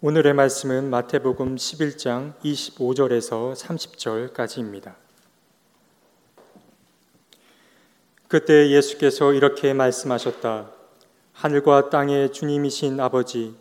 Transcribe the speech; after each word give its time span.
오늘의 0.00 0.32
말씀은 0.32 0.90
마태복음 0.90 1.56
11장 1.56 2.34
25절에서 2.44 3.52
30절까지입니다. 3.56 4.94
그때 8.28 8.70
예수께서 8.70 9.32
이렇게 9.32 9.74
말씀하셨다. 9.74 10.70
하늘과 11.32 11.90
땅의 11.90 12.32
주님이신 12.32 13.00
아버지, 13.00 13.56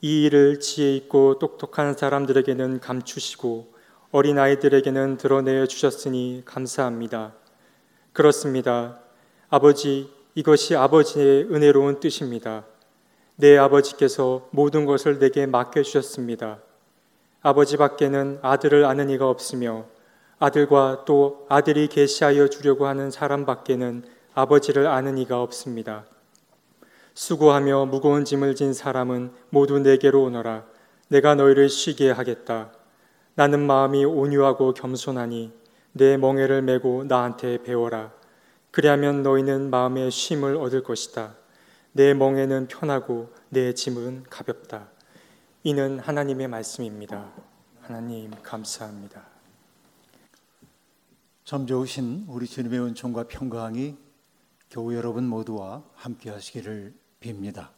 이 0.00 0.24
일을 0.24 0.60
지혜 0.60 0.96
있고 0.96 1.38
똑똑한 1.38 1.92
사람들에게는 1.92 2.80
감추시고 2.80 3.74
어린 4.12 4.38
아이들에게는 4.38 5.18
드러내어 5.18 5.66
주셨으니 5.66 6.40
감사합니다. 6.46 7.34
그렇습니다. 8.14 8.98
아버지, 9.50 10.10
이것이 10.34 10.74
아버지의 10.74 11.52
은혜로운 11.52 12.00
뜻입니다. 12.00 12.64
내 13.36 13.56
아버지께서 13.56 14.48
모든 14.50 14.84
것을 14.84 15.18
내게 15.18 15.46
맡겨주셨습니다. 15.46 16.58
아버지 17.42 17.76
밖에는 17.76 18.38
아들을 18.42 18.84
아는 18.84 19.10
이가 19.10 19.28
없으며 19.28 19.86
아들과 20.38 21.04
또 21.06 21.46
아들이 21.48 21.88
계시하여 21.88 22.48
주려고 22.48 22.86
하는 22.86 23.10
사람 23.10 23.46
밖에는 23.46 24.04
아버지를 24.34 24.86
아는 24.86 25.18
이가 25.18 25.40
없습니다. 25.40 26.04
수고하며 27.14 27.86
무거운 27.86 28.24
짐을 28.24 28.54
진 28.54 28.72
사람은 28.72 29.32
모두 29.50 29.78
내게로 29.78 30.22
오너라. 30.24 30.64
내가 31.08 31.34
너희를 31.34 31.68
쉬게 31.68 32.10
하겠다. 32.10 32.72
나는 33.34 33.60
마음이 33.66 34.04
온유하고 34.04 34.74
겸손하니 34.74 35.52
내 35.92 36.16
멍에를 36.16 36.62
메고 36.62 37.04
나한테 37.04 37.62
배워라. 37.62 38.12
그리하면 38.70 39.22
너희는 39.22 39.70
마음의 39.70 40.10
쉼을 40.10 40.56
얻을 40.56 40.82
것이다. 40.82 41.34
내 41.94 42.14
멍에는 42.14 42.68
편하고 42.68 43.30
내 43.50 43.74
짐은 43.74 44.24
가볍다. 44.30 44.88
이는 45.62 45.98
하나님의 45.98 46.48
말씀입니다. 46.48 47.30
하나님 47.82 48.30
감사합니다. 48.42 49.22
참 51.44 51.66
좋으신 51.66 52.24
우리 52.28 52.46
주님의 52.46 52.80
은총과 52.80 53.24
평강이 53.24 53.98
교우 54.70 54.94
여러분 54.94 55.28
모두와 55.28 55.84
함께 55.94 56.30
하시기를 56.30 56.94
빕니다. 57.20 57.68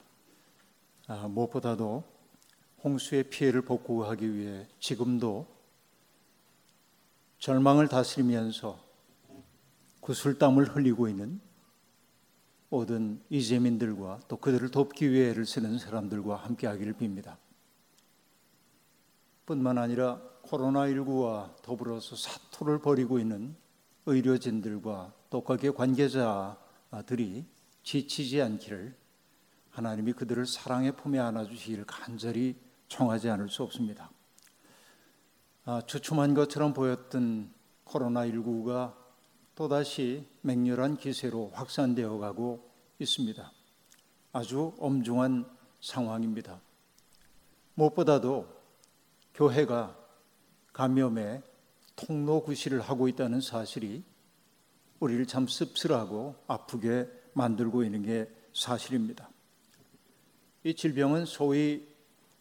아, 1.08 1.27
무엇보다도 1.27 2.05
홍수의 2.84 3.25
피해를 3.25 3.62
복구하기 3.62 4.33
위해 4.33 4.69
지금도 4.78 5.48
절망을 7.41 7.88
다스리면서 7.88 8.78
구슬땀을 10.00 10.77
흘리고 10.77 11.08
있는 11.08 11.41
모든 12.75 13.20
이재민들과 13.30 14.19
또 14.27 14.36
그들을 14.36 14.69
돕기 14.72 15.12
위해 15.12 15.30
애를 15.30 15.47
쓰는 15.47 15.78
사람들과 15.78 16.34
함께 16.34 16.67
하기를 16.67 16.94
빕니다. 16.94 17.36
뿐만 19.47 19.78
아니라 19.78 20.20
코로나19와 20.42 21.62
더불어서 21.62 22.16
사투를 22.16 22.81
벌이고 22.81 23.20
있는 23.20 23.55
의료진들과 24.06 25.12
또 25.31 25.44
거기에 25.44 25.70
관계자들이 25.70 27.44
지치지 27.84 28.42
않기를 28.42 28.97
하나님이 29.70 30.12
그들을 30.14 30.44
사랑의 30.44 30.97
품에 30.97 31.20
안아주시기를 31.20 31.84
간절히 31.86 32.56
청하지 32.88 33.31
않을 33.31 33.50
수 33.50 33.62
없습니다. 33.62 34.11
아, 35.64 35.81
주춤한 35.86 36.34
것처럼 36.34 36.72
보였던 36.72 37.53
코로나19가 37.84 38.94
또다시 39.55 40.33
맹렬한 40.45 40.98
기세로 40.98 41.50
확산되어 41.55 42.19
가고 42.19 42.70
있습니다. 42.98 43.50
아주 44.33 44.75
엄중한 44.78 45.50
상황입니다. 45.81 46.61
무엇보다도 47.75 48.47
교회가 49.33 49.97
감염의 50.75 51.42
통로 51.97 52.42
구실을 52.42 52.83
하고 52.83 53.09
있다는 53.09 53.41
사실이 53.41 54.05
우리를 55.00 55.27
참 55.27 55.48
씁쓸하고 55.48 56.37
아프게 56.47 57.09
만들고 57.33 57.83
있는 57.83 58.03
게 58.03 58.28
사실입니다. 58.53 59.31
이 60.62 60.75
질병은 60.75 61.25
소위 61.25 61.88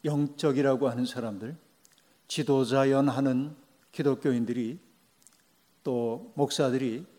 영적이라고 0.03 0.89
하는 0.89 1.05
사람들, 1.05 1.55
지도자 2.27 2.91
연하는 2.91 3.55
기독교인들이 3.93 4.79
또 5.83 6.33
목사들이 6.35 7.12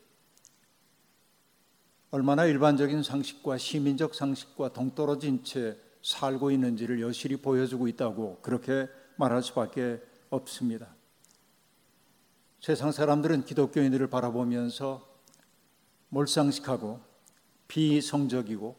얼마나 2.15 2.45
일반적인 2.45 3.03
상식과 3.03 3.59
시민적 3.59 4.15
상식과 4.15 4.73
동떨어진 4.73 5.43
채 5.43 5.77
살고 6.01 6.53
있는지를 6.53 7.01
여실히 7.01 7.35
보여주고 7.35 7.89
있다고 7.89 8.39
그렇게 8.41 8.87
말할 9.17 9.43
수밖에 9.43 10.01
없습니다. 10.31 10.95
세상 12.61 12.93
사람들은 12.93 13.47
기독교인들을 13.47 14.07
바라보면서 14.07 15.05
몰상식하고 16.11 17.01
비성적이고 17.67 18.77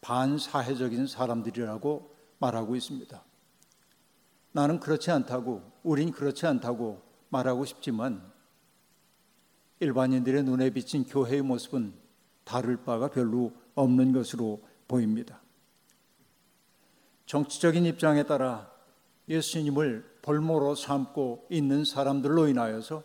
반사회적인 0.00 1.08
사람들이라고 1.08 2.14
말하고 2.38 2.76
있습니다. 2.76 3.20
나는 4.52 4.78
그렇지 4.78 5.10
않다고, 5.10 5.72
우린 5.82 6.12
그렇지 6.12 6.46
않다고 6.46 7.02
말하고 7.30 7.64
싶지만 7.64 8.22
일반인들의 9.80 10.44
눈에 10.44 10.70
비친 10.70 11.04
교회의 11.04 11.42
모습은 11.42 12.05
다를 12.46 12.76
바가 12.76 13.08
별로 13.08 13.52
없는 13.74 14.12
것으로 14.12 14.62
보입니다. 14.86 15.42
정치적인 17.26 17.84
입장에 17.84 18.22
따라 18.22 18.70
예수님을 19.28 20.18
볼모로 20.22 20.76
삼고 20.76 21.48
있는 21.50 21.84
사람들로 21.84 22.46
인하여서 22.46 23.02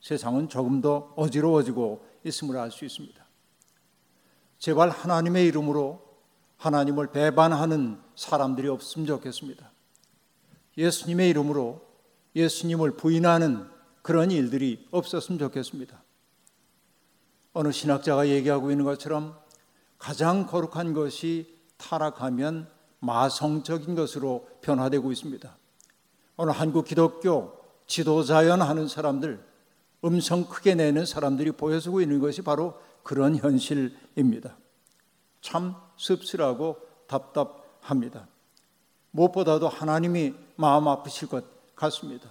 세상은 0.00 0.48
조금 0.48 0.80
더 0.80 1.12
어지러워지고 1.16 2.04
있음을 2.24 2.56
알 2.56 2.72
수 2.72 2.84
있습니다. 2.84 3.24
제발 4.58 4.90
하나님의 4.90 5.46
이름으로 5.46 6.04
하나님을 6.56 7.12
배반하는 7.12 7.98
사람들이 8.16 8.68
없으면 8.68 9.06
좋겠습니다. 9.06 9.70
예수님의 10.76 11.30
이름으로 11.30 11.86
예수님을 12.34 12.96
부인하는 12.96 13.68
그런 14.02 14.32
일들이 14.32 14.86
없었으면 14.90 15.38
좋겠습니다. 15.38 16.02
어느 17.52 17.72
신학자가 17.72 18.28
얘기하고 18.28 18.70
있는 18.70 18.84
것처럼 18.84 19.36
가장 19.98 20.46
거룩한 20.46 20.94
것이 20.94 21.58
타락하면 21.76 22.68
마성적인 23.00 23.94
것으로 23.94 24.48
변화되고 24.60 25.10
있습니다. 25.10 25.56
오늘 26.36 26.52
한국 26.52 26.84
기독교 26.84 27.58
지도자연 27.86 28.62
하는 28.62 28.88
사람들, 28.88 29.44
음성 30.04 30.44
크게 30.44 30.74
내는 30.74 31.04
사람들이 31.04 31.52
보여주고 31.52 32.00
있는 32.00 32.20
것이 32.20 32.42
바로 32.42 32.78
그런 33.02 33.36
현실입니다. 33.36 34.56
참 35.40 35.74
씁쓸하고 35.96 36.78
답답합니다. 37.06 38.28
무엇보다도 39.10 39.68
하나님이 39.68 40.34
마음 40.56 40.88
아프실 40.88 41.28
것 41.28 41.44
같습니다. 41.74 42.28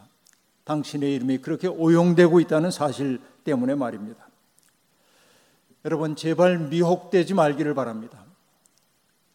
당신의 0.64 1.16
이름이 1.16 1.40
그렇게 1.40 1.68
오용되고 1.68 2.40
있다는 2.40 2.72
사실 2.72 3.20
때문에 3.44 3.76
말입니다. 3.76 4.29
여러분 5.86 6.16
제발 6.16 6.60
미혹되지 6.60 7.34
말기를 7.34 7.74
바랍니다. 7.74 8.26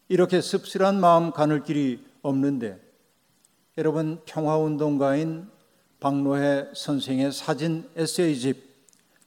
이렇게 0.09 0.41
씁쓸한 0.41 1.00
마음 1.00 1.31
가눌 1.32 1.62
길이 1.62 2.05
없는데 2.22 2.81
여러분 3.78 4.21
평화운동가인 4.27 5.49
박노해 6.00 6.69
선생의 6.75 7.32
사진 7.32 7.88
에세이집 7.97 8.62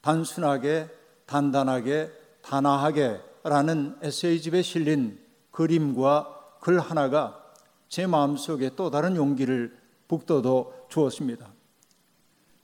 단순하게 0.01 0.87
단단하게 1.25 2.11
단아하게라는 2.43 3.97
에세이집에 4.01 4.61
실린 4.61 5.19
그림과 5.51 6.59
글 6.61 6.79
하나가 6.79 7.43
제 7.89 8.05
마음속에 8.05 8.71
또 8.75 8.91
다른 8.91 9.15
용기를 9.15 9.75
북돋워 10.07 10.85
주었습니다. 10.89 11.51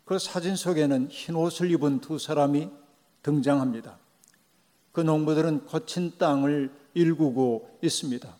그 0.05 0.19
사진 0.19 0.55
속에는 0.55 1.07
흰 1.09 1.35
옷을 1.35 1.71
입은 1.71 2.01
두 2.01 2.19
사람이 2.19 2.69
등장합니다. 3.23 3.97
그 4.93 5.01
농부들은 5.01 5.65
거친 5.65 6.13
땅을 6.17 6.71
일구고 6.93 7.79
있습니다. 7.81 8.37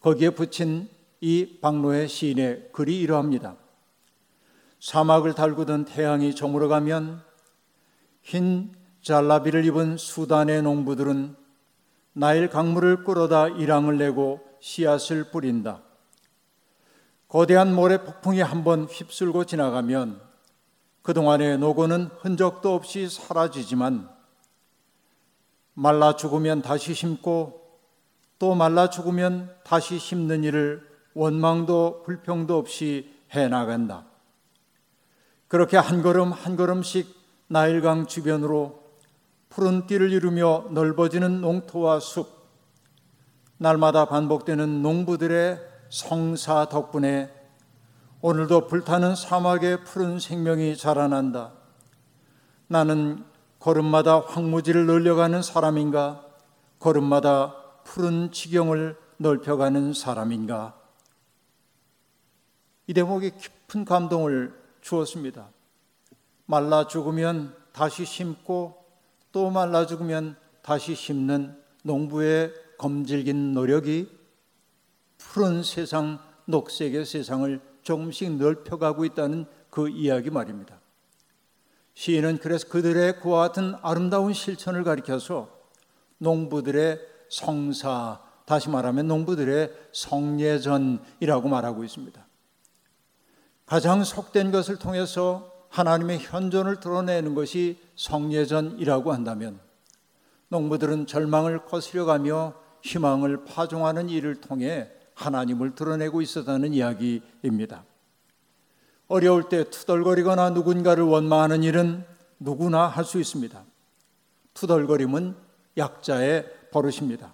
거기에 0.00 0.30
붙인 0.30 0.88
이 1.20 1.58
박노의 1.60 2.08
시인의 2.08 2.68
글이 2.72 3.00
이러합니다. 3.00 3.56
사막을 4.78 5.34
달구던 5.34 5.86
태양이 5.86 6.34
저물어 6.34 6.68
가면 6.68 7.22
흰 8.22 8.70
잘라비를 9.02 9.64
입은 9.64 9.96
수단의 9.96 10.62
농부들은 10.62 11.34
나일 12.12 12.48
강물을 12.50 13.04
끌어다 13.04 13.48
일항을 13.48 13.96
내고 13.96 14.40
씨앗을 14.60 15.30
뿌린다. 15.30 15.82
거대한 17.28 17.74
모래 17.74 18.04
폭풍이 18.04 18.40
한번 18.40 18.84
휩쓸고 18.84 19.44
지나가면 19.44 20.20
그동안의 21.02 21.58
노고는 21.58 22.10
흔적도 22.20 22.74
없이 22.74 23.08
사라지지만 23.08 24.17
말라 25.78 26.16
죽으면 26.16 26.60
다시 26.60 26.92
심고 26.92 27.62
또 28.40 28.56
말라 28.56 28.90
죽으면 28.90 29.54
다시 29.62 30.00
심는 30.00 30.42
일을 30.42 30.84
원망도 31.14 32.02
불평도 32.02 32.58
없이 32.58 33.14
해 33.32 33.46
나간다. 33.46 34.04
그렇게 35.46 35.76
한 35.76 36.02
걸음 36.02 36.32
한 36.32 36.56
걸음씩 36.56 37.14
나일강 37.46 38.06
주변으로 38.06 38.82
푸른 39.50 39.86
띠를 39.86 40.10
이루며 40.10 40.66
넓어지는 40.72 41.40
농토와 41.40 42.00
숲, 42.00 42.26
날마다 43.58 44.06
반복되는 44.06 44.82
농부들의 44.82 45.60
성사 45.90 46.68
덕분에 46.70 47.32
오늘도 48.20 48.66
불타는 48.66 49.14
사막의 49.14 49.84
푸른 49.84 50.18
생명이 50.18 50.76
자라난다. 50.76 51.52
나는 52.66 53.24
걸음마다 53.58 54.20
황무지를 54.20 54.86
늘려가는 54.86 55.42
사람인가? 55.42 56.24
걸음마다 56.78 57.54
푸른 57.84 58.30
지경을 58.30 58.96
넓혀가는 59.16 59.92
사람인가? 59.92 60.78
이 62.86 62.94
대목이 62.94 63.32
깊은 63.36 63.84
감동을 63.84 64.54
주었습니다. 64.80 65.48
말라 66.46 66.86
죽으면 66.86 67.54
다시 67.72 68.04
심고 68.04 68.84
또 69.32 69.50
말라 69.50 69.86
죽으면 69.86 70.36
다시 70.62 70.94
심는 70.94 71.60
농부의 71.82 72.52
검질긴 72.78 73.52
노력이 73.52 74.08
푸른 75.18 75.62
세상, 75.62 76.18
녹색의 76.46 77.04
세상을 77.04 77.60
조금씩 77.82 78.36
넓혀가고 78.36 79.04
있다는 79.04 79.46
그 79.70 79.88
이야기 79.88 80.30
말입니다. 80.30 80.80
시인은 81.98 82.38
그래서 82.38 82.68
그들의 82.68 83.18
그와 83.18 83.48
같은 83.48 83.74
아름다운 83.82 84.32
실천을 84.32 84.84
가리켜서 84.84 85.48
농부들의 86.18 87.00
성사, 87.28 88.20
다시 88.44 88.70
말하면 88.70 89.08
농부들의 89.08 89.72
성례전이라고 89.90 91.48
말하고 91.48 91.82
있습니다. 91.82 92.24
가장 93.66 94.04
속된 94.04 94.52
것을 94.52 94.76
통해서 94.76 95.52
하나님의 95.70 96.20
현존을 96.20 96.78
드러내는 96.78 97.34
것이 97.34 97.80
성례전이라고 97.96 99.12
한다면 99.12 99.58
농부들은 100.50 101.08
절망을 101.08 101.64
거스려가며 101.64 102.54
희망을 102.84 103.44
파종하는 103.44 104.08
일을 104.08 104.36
통해 104.36 104.88
하나님을 105.14 105.74
드러내고 105.74 106.22
있었다는 106.22 106.74
이야기입니다. 106.74 107.82
어려울 109.08 109.48
때 109.48 109.64
투덜거리거나 109.68 110.50
누군가를 110.50 111.02
원망하는 111.04 111.62
일은 111.62 112.04
누구나 112.38 112.86
할 112.86 113.04
수 113.04 113.18
있습니다. 113.18 113.64
투덜거림은 114.54 115.34
약자의 115.76 116.46
버릇입니다. 116.70 117.32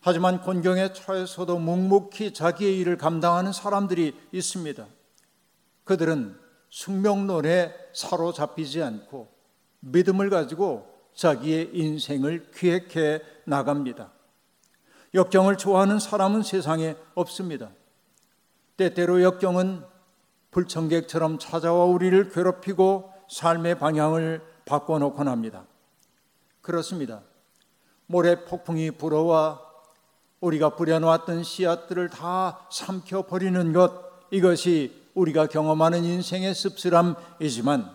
하지만 0.00 0.42
곤경에 0.42 0.92
처해서도 0.92 1.58
묵묵히 1.58 2.34
자기의 2.34 2.78
일을 2.80 2.98
감당하는 2.98 3.52
사람들이 3.52 4.14
있습니다. 4.32 4.86
그들은 5.84 6.36
숙명론에 6.68 7.74
사로잡히지 7.94 8.82
않고 8.82 9.32
믿음을 9.80 10.28
가지고 10.28 10.92
자기의 11.14 11.70
인생을 11.72 12.50
기획해 12.52 13.22
나갑니다. 13.44 14.12
역경을 15.14 15.56
좋아하는 15.56 15.98
사람은 15.98 16.42
세상에 16.42 16.96
없습니다. 17.14 17.70
때때로 18.76 19.22
역경은 19.22 19.91
불청객처럼 20.52 21.38
찾아와 21.38 21.84
우리를 21.86 22.30
괴롭히고 22.30 23.12
삶의 23.28 23.78
방향을 23.78 24.42
바꿔놓곤 24.64 25.26
합니다. 25.26 25.64
그렇습니다. 26.60 27.22
모래 28.06 28.44
폭풍이 28.44 28.92
불어와 28.92 29.60
우리가 30.40 30.76
뿌려놓았던 30.76 31.42
씨앗들을 31.42 32.10
다 32.10 32.66
삼켜버리는 32.70 33.72
것, 33.72 33.92
이것이 34.30 35.02
우리가 35.14 35.46
경험하는 35.46 36.04
인생의 36.04 36.54
씁쓸함이지만 36.54 37.90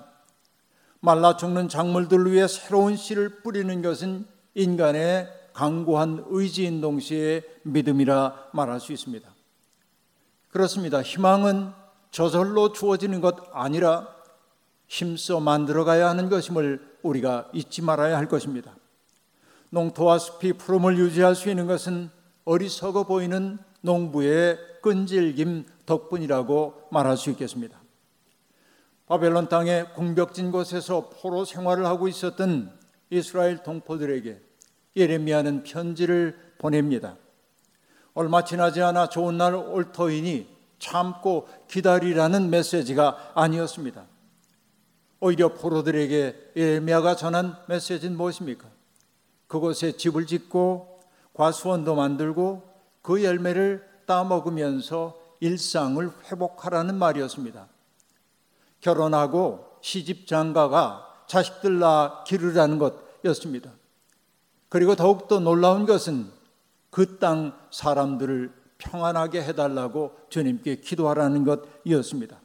말라 1.00 1.38
죽는 1.38 1.70
작물들 1.70 2.32
위해 2.32 2.48
새로운 2.48 2.96
씨를 2.96 3.42
뿌리는 3.42 3.82
것은 3.82 4.26
인간의 4.56 5.28
강고한 5.54 6.26
의지인 6.28 6.82
동시에 6.82 7.44
믿음이라 7.64 8.50
말할 8.54 8.80
수 8.80 8.94
있습니다. 8.94 9.28
그렇습니다. 10.50 11.02
희망은 11.02 11.72
저절로 12.12 12.72
주어지는 12.72 13.22
것 13.22 13.36
아니라 13.54 14.08
힘써 14.88 15.40
만들어 15.40 15.84
가야 15.84 16.10
하는 16.10 16.30
것임을 16.30 16.98
우리가 17.04 17.50
잊지 17.54 17.82
말아야 17.82 18.18
할 18.18 18.28
것입니다. 18.28 18.76
농토와 19.70 20.18
숲이 20.18 20.54
푸름을 20.54 20.98
유지할 20.98 21.36
수 21.36 21.50
있는 21.50 21.68
것은 21.68 22.10
어리석어 22.46 23.04
보이는 23.04 23.58
농부의 23.82 24.58
끈질김 24.82 25.66
덕분이라고 25.86 26.88
말할 26.92 27.18
수 27.18 27.30
있겠습니다. 27.32 27.78
바벨론 29.08 29.48
땅에 29.50 29.84
궁벽진 29.96 30.52
곳에서 30.52 31.10
포로 31.10 31.46
생활을 31.46 31.86
하고 31.86 32.08
있었던 32.08 32.72
이스라엘 33.10 33.64
동포들에게 33.64 34.42
예레미야는 34.96 35.64
편지를 35.64 36.38
보냅니다. 36.58 37.16
얼마 38.14 38.44
지나지 38.44 38.82
않아 38.82 39.10
좋은 39.10 39.38
날 39.38 39.54
올 39.54 39.92
터이니 39.92 40.57
참고 40.80 41.48
기다리라는 41.68 42.50
메시지가 42.50 43.32
아니었습니다. 43.34 44.06
오히려 45.20 45.54
포로들에게 45.54 46.52
예레미야가 46.56 47.16
전한 47.16 47.58
메시지는 47.68 48.16
무엇입니까? 48.18 48.68
그곳에 49.48 49.94
집을 49.94 50.28
짓고 50.28 51.00
과수원도 51.34 51.96
만들고 51.96 52.64
그 53.02 53.24
열매를 53.24 53.88
따먹으면서 54.06 55.18
일상을 55.40 56.12
회복하라는 56.26 56.96
말이었습니다. 56.96 57.68
결혼하고 58.82 59.66
시집 59.82 60.28
장가가 60.28 61.24
자식들 61.28 61.80
낳아 61.80 62.24
기르라는 62.24 62.80
것이었습니다. 62.80 63.72
그리고 64.70 64.96
더욱더 64.96 65.40
놀라운 65.40 65.86
것은 65.86 66.32
그 66.90 67.20
땅 67.20 67.54
사람들을 67.72 68.52
평안하게 68.78 69.44
해달라고 69.44 70.16
주님께 70.30 70.78
기도하라는 70.78 71.44
것이었습니다. 71.46 72.40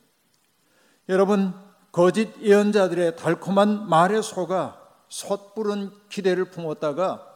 여러분, 1.08 1.52
거짓 1.90 2.30
예언자들의 2.40 3.16
달콤한 3.16 3.88
말에 3.88 4.22
속아 4.22 4.78
섣부른 5.08 5.90
기대를 6.08 6.46
품었다가 6.46 7.28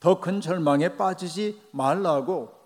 더 0.00 0.20
큰 0.20 0.40
절망에 0.40 0.96
빠지지 0.96 1.60
말라고 1.72 2.56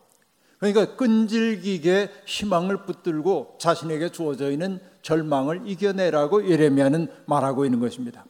그러니까 0.58 0.94
끈질기게 0.96 2.10
희망을 2.26 2.84
붙들고 2.84 3.56
자신에게 3.58 4.10
주어져 4.10 4.50
있는 4.50 4.80
절망을 5.02 5.62
이겨내라고 5.67 6.48
예레미야는 6.48 7.08
말하고 7.26 7.64
있는 7.64 7.81
것입니다. 7.81 8.24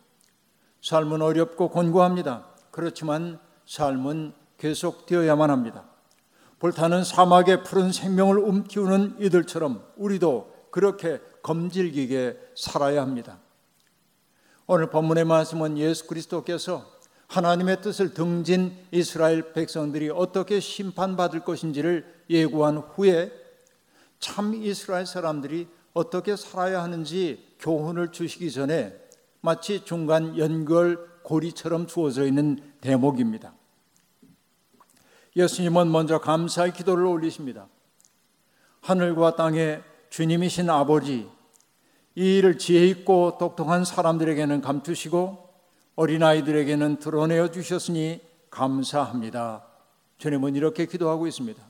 삶은 0.80 1.20
어렵고 1.20 1.68
곤고합니다. 1.68 2.46
그렇지만 2.70 3.38
삶은 3.66 4.32
계속되어야만 4.56 5.50
합니다. 5.50 5.84
불타는 6.62 7.02
사막의 7.02 7.64
푸른 7.64 7.90
생명을 7.90 8.38
움키우는 8.38 9.16
이들처럼 9.18 9.84
우리도 9.96 10.54
그렇게 10.70 11.18
검질기게 11.42 12.38
살아야 12.54 13.02
합니다. 13.02 13.40
오늘 14.68 14.88
본문의 14.88 15.24
말씀은 15.24 15.76
예수 15.76 16.06
그리스도께서 16.06 16.88
하나님의 17.26 17.82
뜻을 17.82 18.14
등진 18.14 18.76
이스라엘 18.92 19.52
백성들이 19.52 20.10
어떻게 20.10 20.60
심판받을 20.60 21.40
것인지를 21.40 22.06
예고한 22.30 22.76
후에 22.76 23.32
참 24.20 24.54
이스라엘 24.54 25.04
사람들이 25.04 25.66
어떻게 25.94 26.36
살아야 26.36 26.80
하는지 26.80 27.56
교훈을 27.58 28.12
주시기 28.12 28.52
전에 28.52 28.96
마치 29.40 29.84
중간 29.84 30.38
연결 30.38 31.10
고리처럼 31.24 31.88
주어져 31.88 32.24
있는 32.24 32.60
대목입니다. 32.80 33.52
예수님은 35.36 35.90
먼저 35.90 36.18
감사의 36.18 36.72
기도를 36.72 37.06
올리십니다. 37.06 37.66
하늘과 38.82 39.36
땅에 39.36 39.80
주님이신 40.10 40.68
아버지, 40.68 41.28
이 42.14 42.38
일을 42.38 42.58
지혜 42.58 42.86
있고 42.88 43.38
똑똑한 43.38 43.84
사람들에게는 43.84 44.60
감추시고 44.60 45.48
어린아이들에게는 45.96 46.98
드러내어 46.98 47.50
주셨으니 47.50 48.20
감사합니다. 48.50 49.64
주님은 50.18 50.54
이렇게 50.56 50.86
기도하고 50.86 51.26
있습니다. 51.26 51.62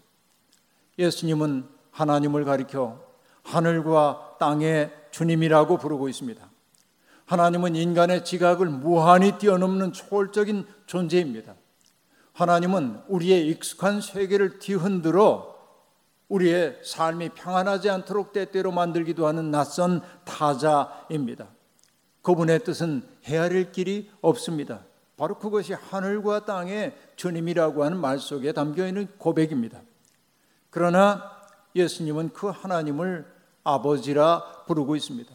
예수님은 0.99 1.69
하나님을 1.92 2.45
가리켜 2.45 3.00
하늘과 3.45 4.37
땅의 4.40 4.90
주님이라고 5.11 5.78
부르고 5.78 6.09
있습니다. 6.09 6.50
하나님은 7.26 7.76
인간의 7.76 8.25
지각을 8.25 8.66
무한히 8.66 9.38
뛰어넘는 9.38 9.92
초월적인 9.92 10.66
존재입니다. 10.87 11.54
하나님은 12.33 13.03
우리의 13.09 13.49
익숙한 13.49 14.01
세계를 14.01 14.59
뒤흔들어 14.59 15.53
우리의 16.29 16.81
삶이 16.83 17.31
평안하지 17.31 17.91
않도록 17.91 18.33
때때로 18.33 18.73
만들기도 18.73 19.27
하는 19.27 19.51
낯선 19.51 20.01
타자입니다. 20.25 21.49
그분의 22.23 22.65
뜻은 22.65 23.03
헤아릴 23.25 23.73
길이 23.73 24.11
없습니다. 24.23 24.81
바로 25.19 25.39
그것이 25.39 25.75
하늘과 25.75 26.47
땅의 26.47 26.97
주님이라고 27.17 27.85
하는 27.85 27.99
말 27.99 28.19
속에 28.19 28.53
담겨 28.53 28.87
있는 28.87 29.09
고백입니다. 29.19 29.83
그러나 30.71 31.31
예수님은 31.77 32.31
그 32.33 32.49
하나님을 32.49 33.27
아버지라 33.62 34.65
부르고 34.67 34.97
있습니다. 34.97 35.31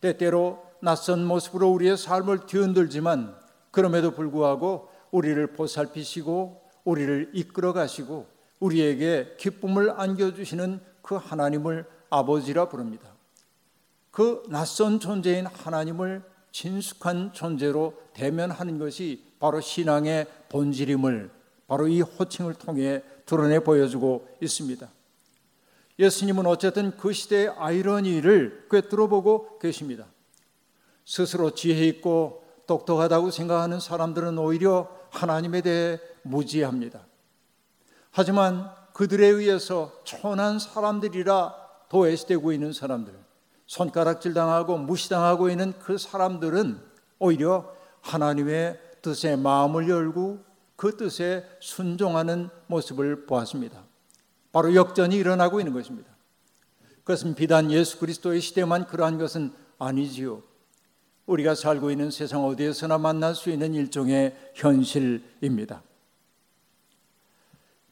때때로 0.00 0.64
낯선 0.80 1.24
모습으로 1.24 1.70
우리의 1.70 1.96
삶을 1.96 2.46
뒤흔들지만 2.46 3.36
그럼에도 3.70 4.10
불구하고 4.10 4.90
우리를 5.10 5.46
보살피시고 5.48 6.62
우리를 6.84 7.30
이끌어 7.34 7.72
가시고 7.72 8.26
우리에게 8.60 9.36
기쁨을 9.38 9.90
안겨주시는 10.00 10.80
그 11.02 11.16
하나님을 11.16 11.84
아버지라 12.10 12.68
부릅니다. 12.68 13.08
그 14.10 14.42
낯선 14.48 14.98
존재인 14.98 15.46
하나님을 15.46 16.22
친숙한 16.52 17.32
존재로 17.32 17.94
대면하는 18.14 18.78
것이 18.78 19.22
바로 19.38 19.60
신앙의 19.60 20.26
본질임을 20.48 21.30
바로 21.66 21.86
이 21.88 22.00
호칭을 22.00 22.54
통해 22.54 23.02
드러내 23.26 23.58
보여주고 23.58 24.26
있습니다. 24.40 24.88
예수님은 25.98 26.46
어쨌든 26.46 26.96
그 26.96 27.12
시대의 27.12 27.48
아이러니를 27.48 28.68
꿰뚫어 28.70 29.08
보고 29.08 29.58
계십니다. 29.58 30.06
스스로 31.04 31.50
지혜 31.50 31.86
있고 31.88 32.44
똑똑하다고 32.66 33.30
생각하는 33.30 33.80
사람들은 33.80 34.38
오히려 34.38 34.95
하나님에 35.16 35.60
대해 35.62 35.98
무지합니다. 36.22 37.06
하지만 38.10 38.70
그들에 38.92 39.26
의해서 39.26 39.92
천한 40.04 40.58
사람들이라 40.58 41.54
도외시되고 41.88 42.52
있는 42.52 42.72
사람들, 42.72 43.12
손가락질 43.66 44.34
당하고 44.34 44.78
무시당하고 44.78 45.50
있는 45.50 45.74
그 45.78 45.98
사람들은 45.98 46.80
오히려 47.18 47.74
하나님의 48.00 48.80
뜻에 49.02 49.36
마음을 49.36 49.88
열고 49.88 50.44
그 50.76 50.96
뜻에 50.96 51.44
순종하는 51.60 52.50
모습을 52.66 53.26
보았습니다. 53.26 53.84
바로 54.52 54.74
역전이 54.74 55.16
일어나고 55.16 55.60
있는 55.60 55.72
것입니다. 55.72 56.10
그것은 56.98 57.34
비단 57.34 57.70
예수 57.70 57.98
그리스도의 57.98 58.40
시대만 58.40 58.86
그러한 58.86 59.18
것은 59.18 59.52
아니지요. 59.78 60.42
우리가 61.26 61.54
살고 61.54 61.90
있는 61.90 62.10
세상 62.10 62.44
어디에서나 62.44 62.98
만날 62.98 63.34
수 63.34 63.50
있는 63.50 63.74
일종의 63.74 64.34
현실입니다. 64.54 65.82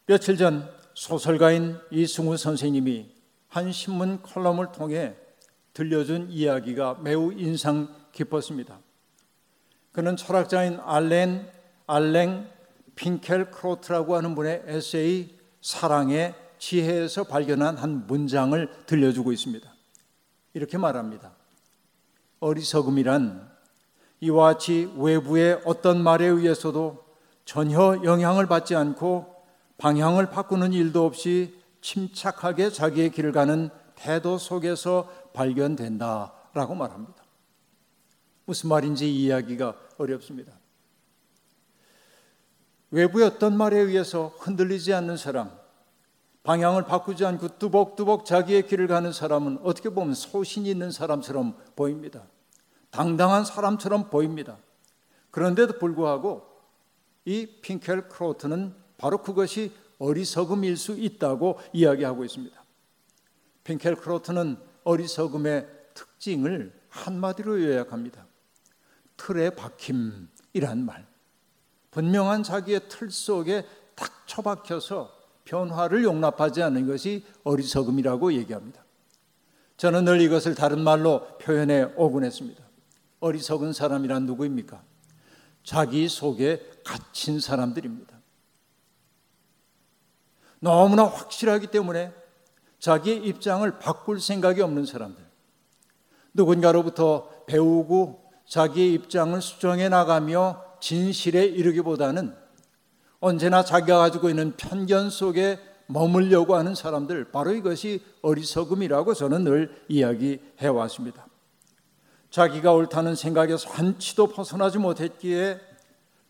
며칠 0.06 0.36
전 0.36 0.70
소설가인 0.94 1.78
이승우 1.90 2.36
선생님이 2.36 3.10
한 3.48 3.72
신문 3.72 4.22
컬럼을 4.22 4.72
통해 4.72 5.14
들려준 5.72 6.30
이야기가 6.30 6.98
매우 7.02 7.32
인상 7.32 7.88
깊었습니다. 8.12 8.78
그는 9.92 10.16
철학자인 10.16 10.78
알렌 10.84 11.48
알랭 11.86 12.48
핑켈 12.94 13.50
크로트라고 13.50 14.14
하는 14.14 14.34
분의 14.34 14.62
에세이 14.66 15.36
사랑의 15.60 16.34
지혜에서 16.58 17.24
발견한 17.24 17.76
한 17.76 18.06
문장을 18.06 18.86
들려주고 18.86 19.32
있습니다. 19.32 19.72
이렇게 20.54 20.78
말합니다. 20.78 21.32
어리석음이란 22.44 23.50
이와 24.20 24.52
같이 24.52 24.92
외부의 24.96 25.62
어떤 25.64 26.02
말에 26.02 26.26
의해서도 26.26 27.02
전혀 27.46 28.02
영향을 28.04 28.46
받지 28.46 28.76
않고 28.76 29.34
방향을 29.78 30.30
바꾸는 30.30 30.72
일도 30.72 31.04
없이 31.04 31.58
침착하게 31.80 32.70
자기의 32.70 33.10
길을 33.10 33.32
가는 33.32 33.70
태도 33.94 34.38
속에서 34.38 35.10
발견된다라고 35.32 36.74
말합니다. 36.74 37.24
무슨 38.44 38.68
말인지 38.68 39.12
이해하기가 39.12 39.74
어렵습니다. 39.98 40.52
외부의 42.90 43.26
어떤 43.26 43.56
말에 43.56 43.78
의해서 43.78 44.32
흔들리지 44.38 44.92
않는 44.94 45.16
사람, 45.16 45.50
방향을 46.44 46.84
바꾸지 46.84 47.24
않고 47.24 47.58
뚜벅뚜벅 47.58 48.26
자기의 48.26 48.66
길을 48.66 48.86
가는 48.86 49.12
사람은 49.12 49.60
어떻게 49.62 49.88
보면 49.88 50.14
소신 50.14 50.66
있는 50.66 50.90
사람처럼 50.90 51.56
보입니다. 51.74 52.22
당당한 52.94 53.44
사람처럼 53.44 54.08
보입니다. 54.08 54.56
그런데도 55.32 55.80
불구하고 55.80 56.46
이 57.24 57.58
핑켈 57.60 58.08
크로트는 58.08 58.72
바로 58.98 59.18
그것이 59.18 59.72
어리석음일 59.98 60.76
수 60.76 60.92
있다고 60.92 61.58
이야기하고 61.72 62.24
있습니다. 62.24 62.56
핑켈 63.64 63.96
크로트는 63.96 64.58
어리석음의 64.84 65.66
특징을 65.94 66.72
한마디로 66.88 67.60
요약합니다. 67.64 68.26
틀에 69.16 69.50
박힘이란 69.50 70.84
말. 70.84 71.04
분명한 71.90 72.44
자기의 72.44 72.82
틀 72.88 73.10
속에 73.10 73.66
딱 73.96 74.24
처박혀서 74.26 75.12
변화를 75.44 76.04
용납하지 76.04 76.62
않는 76.62 76.86
것이 76.86 77.26
어리석음이라고 77.42 78.34
얘기합니다. 78.34 78.84
저는 79.78 80.04
늘 80.04 80.20
이것을 80.20 80.54
다른 80.54 80.78
말로 80.78 81.26
표현해 81.38 81.92
오곤 81.96 82.22
했습니다. 82.22 82.63
어리석은 83.24 83.72
사람이란 83.72 84.26
누구입니까? 84.26 84.82
자기 85.62 86.10
속에 86.10 86.70
갇힌 86.84 87.40
사람들입니다. 87.40 88.20
너무나 90.60 91.04
확실하기 91.04 91.68
때문에 91.68 92.12
자기의 92.78 93.24
입장을 93.24 93.78
바꿀 93.78 94.20
생각이 94.20 94.60
없는 94.60 94.84
사람들. 94.84 95.24
누군가로부터 96.34 97.30
배우고 97.46 98.30
자기의 98.46 98.92
입장을 98.92 99.40
수정해 99.40 99.88
나가며 99.88 100.62
진실에 100.80 101.46
이르기보다는 101.46 102.36
언제나 103.20 103.64
자기가 103.64 103.98
가지고 104.00 104.28
있는 104.28 104.54
편견 104.58 105.08
속에 105.08 105.58
머물려고 105.86 106.56
하는 106.56 106.74
사람들, 106.74 107.30
바로 107.30 107.52
이것이 107.52 108.04
어리석음이라고 108.20 109.14
저는 109.14 109.44
늘 109.44 109.84
이야기해 109.88 110.66
왔습니다. 110.66 111.26
자기가 112.34 112.72
옳다는 112.72 113.14
생각에서 113.14 113.70
한치도 113.70 114.26
벗어나지 114.26 114.78
못했기에 114.78 115.60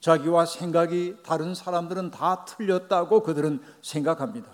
자기와 0.00 0.44
생각이 0.44 1.16
다른 1.24 1.54
사람들은 1.54 2.10
다 2.10 2.44
틀렸다고 2.44 3.22
그들은 3.22 3.62
생각합니다. 3.80 4.50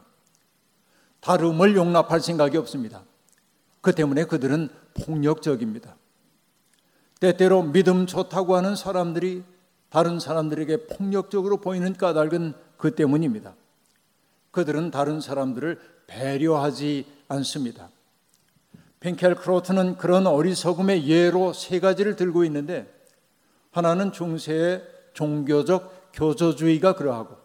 다름을 1.18 1.74
용납할 1.74 2.20
생각이 2.20 2.56
없습니다. 2.56 3.02
그 3.80 3.92
때문에 3.92 4.26
그들은 4.26 4.68
폭력적입니다. 4.94 5.96
때때로 7.18 7.64
믿음 7.64 8.06
좋다고 8.06 8.54
하는 8.54 8.76
사람들이 8.76 9.42
다른 9.88 10.20
사람들에게 10.20 10.86
폭력적으로 10.86 11.56
보이는 11.56 11.94
까닭은 11.94 12.54
그 12.76 12.94
때문입니다. 12.94 13.56
그들은 14.52 14.92
다른 14.92 15.20
사람들을 15.20 15.80
배려하지 16.06 17.06
않습니다. 17.26 17.90
펜켈 19.00 19.34
크로트는 19.36 19.96
그런 19.96 20.26
어리석음의 20.26 21.08
예로 21.08 21.54
세 21.54 21.80
가지를 21.80 22.16
들고 22.16 22.44
있는데 22.44 22.86
하나는 23.70 24.12
중세의 24.12 24.82
종교적 25.14 26.12
교조주의가 26.12 26.94
그러하고 26.94 27.36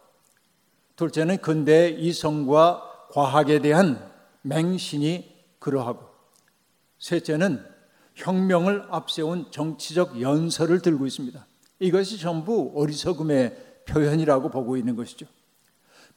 둘째는 0.98 1.38
근대 1.38 1.90
이성과 1.90 3.10
과학에 3.12 3.60
대한 3.60 4.12
맹신이 4.42 5.34
그러하고 5.60 6.06
셋째는 7.00 7.66
혁명을 8.16 8.88
앞세운 8.90 9.52
정치적 9.52 10.22
연설을 10.22 10.82
들고 10.82 11.06
있습니다. 11.06 11.46
이것이 11.80 12.18
전부 12.18 12.72
어리석음의 12.76 13.84
표현이라고 13.86 14.50
보고 14.50 14.78
있는 14.78 14.96
것이죠. 14.96 15.26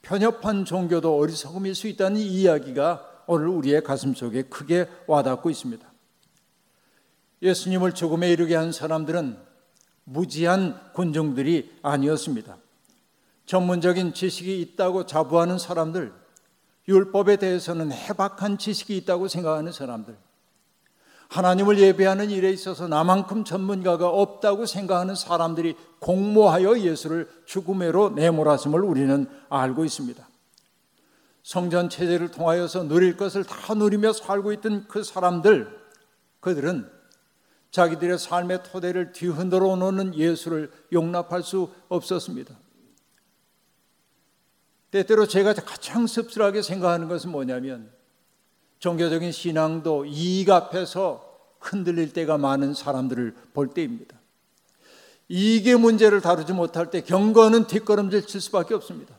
편협한 0.02 0.64
종교도 0.64 1.16
어리석음일 1.18 1.75
수 1.75 1.88
있다는 1.88 2.21
이야기가 2.21 3.08
오늘 3.28 3.49
우리의 3.49 3.85
가슴 3.85 4.14
속에 4.14 4.42
크게 4.42 4.88
와닿고 5.06 5.50
있습니다. 5.50 5.87
예수님을 7.42 7.92
죽음에 7.92 8.30
이르게 8.30 8.56
한 8.56 8.73
사람들은 8.73 9.38
무지한 10.04 10.80
군중들이 10.94 11.76
아니었습니다. 11.82 12.56
전문적인 13.44 14.14
지식이 14.14 14.61
있다고 14.61 15.04
자부하는 15.04 15.58
사람들, 15.58 16.12
율법에 16.88 17.37
대해서는 17.37 17.92
해박한 17.92 18.56
지식이 18.56 18.97
있다고 18.97 19.28
생각하는 19.28 19.73
사람들, 19.73 20.16
하나님을 21.28 21.78
예배하는 21.78 22.30
일에 22.30 22.50
있어서 22.50 22.88
나만큼 22.88 23.44
전문가가 23.44 24.08
없다고 24.08 24.64
생각하는 24.64 25.14
사람들이 25.14 25.76
공모하여 25.99 26.78
예수를 26.80 27.28
죽음으로 27.44 28.11
내몰았음을 28.11 28.80
우리는 28.80 29.26
알고 29.50 29.85
있습니다. 29.85 30.27
성전 31.49 31.88
체제를 31.88 32.31
통하여서 32.31 32.88
누릴 32.88 33.17
것을 33.17 33.43
다 33.43 33.73
누리며 33.73 34.12
살고 34.12 34.52
있던 34.52 34.87
그 34.87 35.02
사람들, 35.02 35.81
그들은 36.40 36.87
자기들의 37.71 38.19
삶의 38.19 38.64
토대를 38.64 39.12
뒤흔들어 39.12 39.75
놓는 39.76 40.14
예수를 40.14 40.71
용납할 40.93 41.43
수 41.43 41.73
없었습니다. 41.88 42.55
때때로 44.90 45.26
제가 45.26 45.55
가장 45.55 46.07
씁쓸하게 46.07 46.61
생각하는 46.61 47.09
것은 47.09 47.31
뭐냐면 47.31 47.90
종교적인 48.78 49.33
신앙도 49.33 50.05
이익 50.05 50.50
앞에서 50.50 51.35
흔들릴 51.61 52.12
때가 52.12 52.37
많은 52.37 52.75
사람들을 52.75 53.35
볼 53.55 53.69
때입니다. 53.69 54.21
이익의 55.31 55.76
문제를 55.76 56.21
다루지 56.21 56.52
못할 56.52 56.90
때 56.90 57.00
경건은 57.00 57.69
뒷걸음질 57.69 58.26
칠 58.26 58.38
수밖에 58.43 58.75
없습니다. 58.75 59.17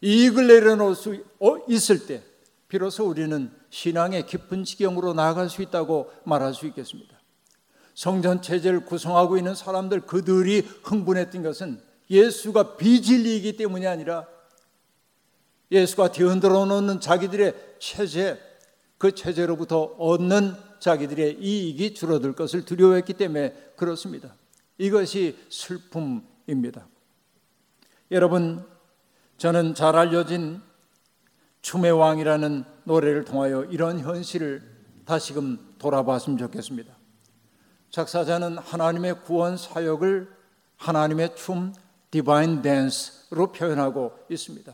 이익을 0.00 0.46
내려놓을 0.46 0.94
수 0.94 1.24
어, 1.40 1.56
있을 1.68 2.06
때, 2.06 2.22
비로소 2.68 3.06
우리는 3.06 3.50
신앙의 3.70 4.26
깊은 4.26 4.64
지경으로 4.64 5.14
나아갈 5.14 5.48
수 5.48 5.62
있다고 5.62 6.10
말할 6.24 6.54
수 6.54 6.66
있겠습니다. 6.66 7.16
성전 7.94 8.42
체제를 8.42 8.84
구성하고 8.84 9.38
있는 9.38 9.54
사람들 9.54 10.02
그들이 10.02 10.60
흥분했던 10.82 11.42
것은 11.42 11.80
예수가 12.10 12.76
비진리이기 12.76 13.56
때문이 13.56 13.86
아니라 13.86 14.26
예수가 15.70 16.12
뒤흔들어 16.12 16.66
놓는 16.66 17.00
자기들의 17.00 17.54
체제, 17.78 18.38
그 18.98 19.12
체제로부터 19.12 19.82
얻는 19.98 20.54
자기들의 20.78 21.38
이익이 21.40 21.94
줄어들 21.94 22.34
것을 22.34 22.64
두려워했기 22.64 23.14
때문에 23.14 23.72
그렇습니다. 23.76 24.34
이것이 24.78 25.36
슬픔입니다. 25.48 26.86
여러분, 28.10 28.64
저는 29.38 29.74
잘 29.74 29.96
알려진 29.96 30.62
춤의 31.60 31.92
왕이라는 31.92 32.64
노래를 32.84 33.24
통하여 33.24 33.64
이런 33.64 34.00
현실을 34.00 34.62
다시금 35.04 35.74
돌아봤으면 35.78 36.38
좋겠습니다. 36.38 36.92
작사자는 37.90 38.58
하나님의 38.58 39.22
구원 39.22 39.56
사역을 39.56 40.30
하나님의 40.76 41.36
춤, 41.36 41.72
디바인 42.10 42.62
댄스로 42.62 43.52
표현하고 43.52 44.12
있습니다. 44.30 44.72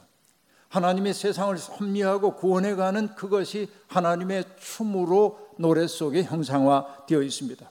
하나님의 0.69 1.13
세상을 1.13 1.57
섭리하고 1.59 2.37
구원해 2.37 2.75
가는 2.75 3.15
그것이 3.15 3.69
하나님의 3.89 4.45
춤으로 4.59 5.39
노래 5.59 5.87
속에 5.87 6.23
형상화되어 6.23 7.23
있습니다. 7.23 7.71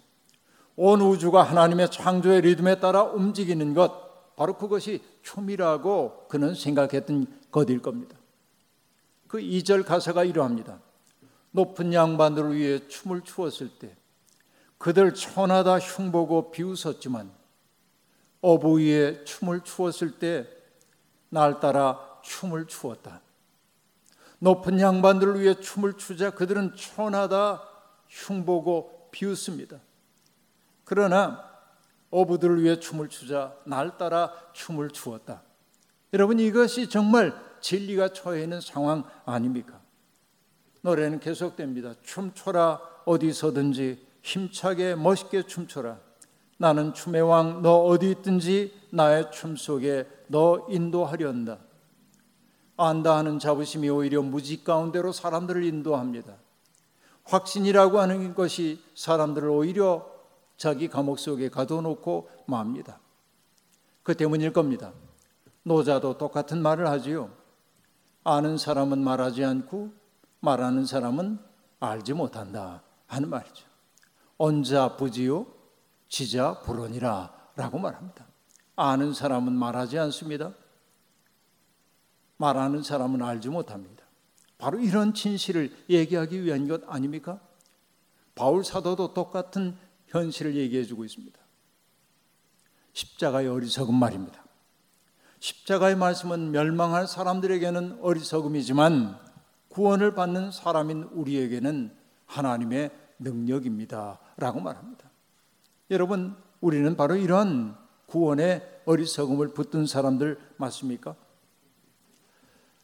온 0.75 1.01
우주가 1.01 1.43
하나님의 1.43 1.89
창조의 1.89 2.41
리듬에 2.41 2.79
따라 2.79 3.03
움직이는 3.03 3.74
것, 3.74 4.11
바로 4.41 4.57
그것이 4.57 5.03
춤이라고 5.21 6.25
그는 6.27 6.55
생각했던 6.55 7.27
것일 7.51 7.79
겁니다. 7.83 8.17
그 9.27 9.38
2절 9.38 9.86
가사가 9.86 10.24
이러합니다. 10.24 10.79
높은 11.51 11.93
양반들을 11.93 12.55
위해 12.55 12.88
춤을 12.88 13.21
추었을 13.21 13.69
때 13.77 13.95
그들 14.79 15.13
천하다 15.13 15.77
흉보고 15.77 16.50
비웃었지만 16.50 17.31
어부 18.41 18.79
위에 18.79 19.24
춤을 19.25 19.62
추었을 19.62 20.17
때 20.17 20.48
날 21.29 21.60
따라 21.60 22.00
춤을 22.24 22.65
추었다. 22.65 23.21
높은 24.39 24.79
양반들을 24.79 25.39
위해 25.39 25.53
춤을 25.53 25.98
추자 25.98 26.31
그들은 26.31 26.75
천하다 26.75 27.62
흉보고 28.10 29.10
비웃습니다. 29.12 29.77
그러나 30.83 31.50
어부들을 32.12 32.62
위해 32.62 32.80
춤을 32.80 33.10
추자 33.10 33.56
날 33.65 33.98
따라 33.98 34.32
춤을 34.53 34.91
추었다. 34.91 35.41
여러분 36.13 36.39
이것이 36.39 36.89
정말 36.89 37.34
진리가 37.62 38.10
처해 38.10 38.44
있는 38.44 38.60
상황 38.62 39.03
아닙니까? 39.25 39.80
노래는 40.82 41.20
계속됩니다. 41.20 41.94
춤춰라 42.03 42.82
어디서든지 43.06 44.06
힘차게 44.22 44.96
멋있게 44.96 45.44
춤춰라. 45.44 46.00
나는 46.58 46.94
춤의 46.94 47.22
왕 47.22 47.62
너 47.62 47.77
어디 47.77 48.12
있든지 48.12 48.74
나의 48.91 49.32
춤 49.32 49.56
속에 49.56 50.08
너 50.27 50.68
인도하련다. 50.70 51.58
안다 52.77 53.18
하는 53.18 53.39
자부심이 53.39 53.89
오히려 53.89 54.22
무지 54.22 54.63
가운데로 54.63 55.12
사람들을 55.12 55.63
인도합니다. 55.63 56.36
확신이라고 57.24 58.00
하는 58.00 58.34
것이 58.34 58.84
사람들을 58.96 59.48
오히려 59.50 60.06
자기 60.62 60.88
감옥 60.88 61.18
속에 61.18 61.50
가둬놓고 61.50 62.30
맙니다. 62.46 63.00
그 64.03 64.15
때문일 64.15 64.53
겁니다. 64.53 64.94
노자도 65.63 66.20
똑같은 66.20 66.62
말을 66.62 66.88
하지요. 66.88 67.32
아는 68.24 68.60
사람은 68.60 69.03
말하지 69.03 69.44
않고 69.44 69.91
말하는 70.39 70.86
사람은 70.86 71.39
알지 71.80 72.13
못한다 72.13 72.84
하는 73.08 73.30
말이죠. 73.30 73.65
언자 74.38 74.98
부지요 74.98 75.48
지자 76.08 76.62
불언이라 76.62 77.34
라고 77.56 77.80
말합니다. 77.80 78.28
아는 78.76 79.13
사람은 79.13 79.54
말하지 79.54 79.97
않습니다. 79.97 80.54
말하는 82.38 82.84
사람은 82.84 83.24
알지 83.24 83.50
못합니다. 83.50 84.04
바로 84.60 84.80
이런 84.80 85.15
진실을 85.15 85.76
얘기하기 85.89 86.43
위한 86.43 86.67
것 86.67 86.84
아닙니까? 86.86 87.39
바울 88.36 88.63
사도도 88.63 89.15
똑같은 89.15 89.76
현실을 90.12 90.56
얘기해 90.56 90.84
주고 90.84 91.06
있습니다. 91.06 91.39
십자가의 92.93 93.47
어리석은 93.47 93.93
말입니다. 93.95 94.43
십자가의 95.39 95.95
말씀은 95.95 96.52
멸망할 96.52 97.08
사람들에게는 97.08 98.00
어리석음이지만 98.02 99.17
구원을 99.69 100.13
받는 100.13 100.52
사람인 100.52 101.04
우리에게는 101.13 101.95
하나님의 102.26 102.91
능력입니다. 103.19 104.19
라고 104.38 104.60
말합니다. 104.60 105.10
여러분, 105.89 106.36
우리는 106.60 106.95
바로 106.95 107.15
이런 107.15 107.76
구원의 108.06 108.82
어리석음을 108.86 109.54
붙든 109.54 109.86
사람들 109.86 110.38
맞습니까? 110.58 111.15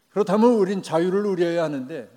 그렇다면 0.09 0.53
우린 0.53 0.81
자유를 0.81 1.23
누려야 1.23 1.63
하는데 1.63 2.09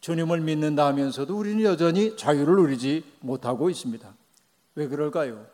주님을 0.00 0.40
믿는다 0.40 0.86
하면서도 0.86 1.36
우리는 1.36 1.62
여전히 1.64 2.16
자유를 2.16 2.56
누리지 2.56 3.04
못하고 3.20 3.70
있습니다. 3.70 4.19
왜 4.80 4.88
그럴까요? 4.88 5.46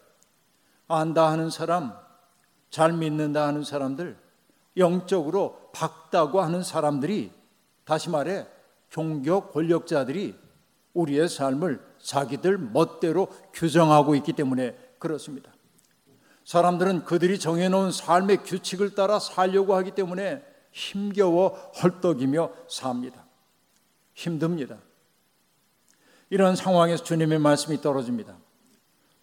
안다 0.87 1.33
하는 1.33 1.51
사람, 1.51 1.93
잘 2.71 2.93
믿는다 2.93 3.45
하는 3.45 3.65
사람들, 3.65 4.17
영적으로 4.77 5.73
박다고 5.73 6.41
하는 6.41 6.63
사람들이 6.63 7.33
다시 7.85 8.09
말해 8.09 8.47
종교 8.89 9.49
권력자들이 9.49 10.39
우리의 10.95 11.29
삶을 11.29 11.85
자기들 11.99 12.57
멋대로 12.57 13.27
규정하고 13.53 14.15
있기 14.15 14.33
때문에 14.33 14.77
그렇습니다. 15.01 15.53
사람들은 16.45 17.05
그들이 17.05 17.41
정해놓은 17.41 17.91
삶의 17.91 18.45
규칙을 18.45 18.95
따라 18.95 19.19
살려고 19.19 19.75
하기 19.75 19.91
때문에 19.91 20.45
힘겨워 20.71 21.49
헐떡이며 21.83 22.53
삽니다. 22.69 23.27
힘듭니다. 24.15 24.79
이런 26.31 26.55
상황에서 26.55 27.03
주님의 27.03 27.41
말씀이 27.41 27.81
떨어집니다. 27.81 28.46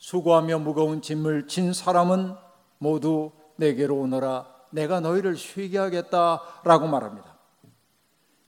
수고하며 0.03 0.59
무거운 0.59 1.01
짐을 1.01 1.47
진 1.47 1.71
사람은 1.71 2.35
모두 2.77 3.31
내게로 3.55 3.95
오너라. 3.99 4.45
내가 4.71 4.99
너희를 4.99 5.37
쉬게 5.37 5.77
하겠다라고 5.77 6.87
말합니다. 6.87 7.37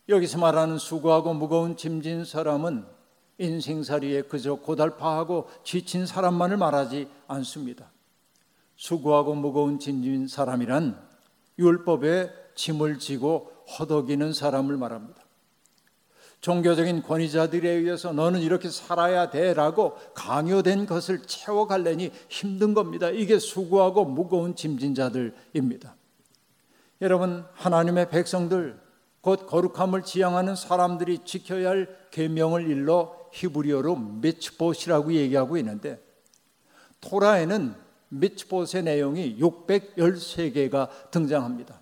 여기서 0.09 0.37
말하는 0.37 0.77
수고하고 0.77 1.33
무거운 1.33 1.77
짐진 1.77 2.25
사람은 2.25 2.85
인생살이에 3.37 4.23
그저 4.23 4.55
고달파하고 4.55 5.47
지친 5.63 6.05
사람만을 6.05 6.57
말하지 6.57 7.09
않습니다. 7.27 7.89
수고하고 8.75 9.33
무거운 9.33 9.79
짐진 9.79 10.27
사람이란 10.27 11.01
율법에 11.57 12.33
짐을 12.55 12.99
지고 12.99 13.53
허덕이는 13.79 14.33
사람을 14.33 14.75
말합니다. 14.75 15.24
종교적인 16.45 17.01
권위자들에 17.01 17.67
의해서 17.67 18.13
너는 18.13 18.39
이렇게 18.39 18.69
살아야 18.69 19.31
돼라고 19.31 19.97
강요된 20.13 20.85
것을 20.85 21.23
채워갈래니 21.23 22.11
힘든 22.29 22.75
겁니다. 22.75 23.09
이게 23.09 23.39
수고하고 23.39 24.05
무거운 24.05 24.55
짐진 24.55 24.93
자들입니다. 24.93 25.95
여러분, 27.01 27.45
하나님의 27.53 28.11
백성들, 28.11 28.79
곧 29.21 29.47
거룩함을 29.47 30.03
지향하는 30.03 30.55
사람들이 30.55 31.25
지켜야 31.25 31.69
할 31.69 31.97
계명을 32.11 32.69
일러 32.69 33.17
히브리어로 33.31 33.95
미츠봇이라고 33.95 35.13
얘기하고 35.13 35.57
있는데 35.57 35.99
토라에는 37.01 37.73
미츠봇의 38.09 38.83
내용이 38.83 39.39
613개가 39.39 41.09
등장합니다. 41.09 41.81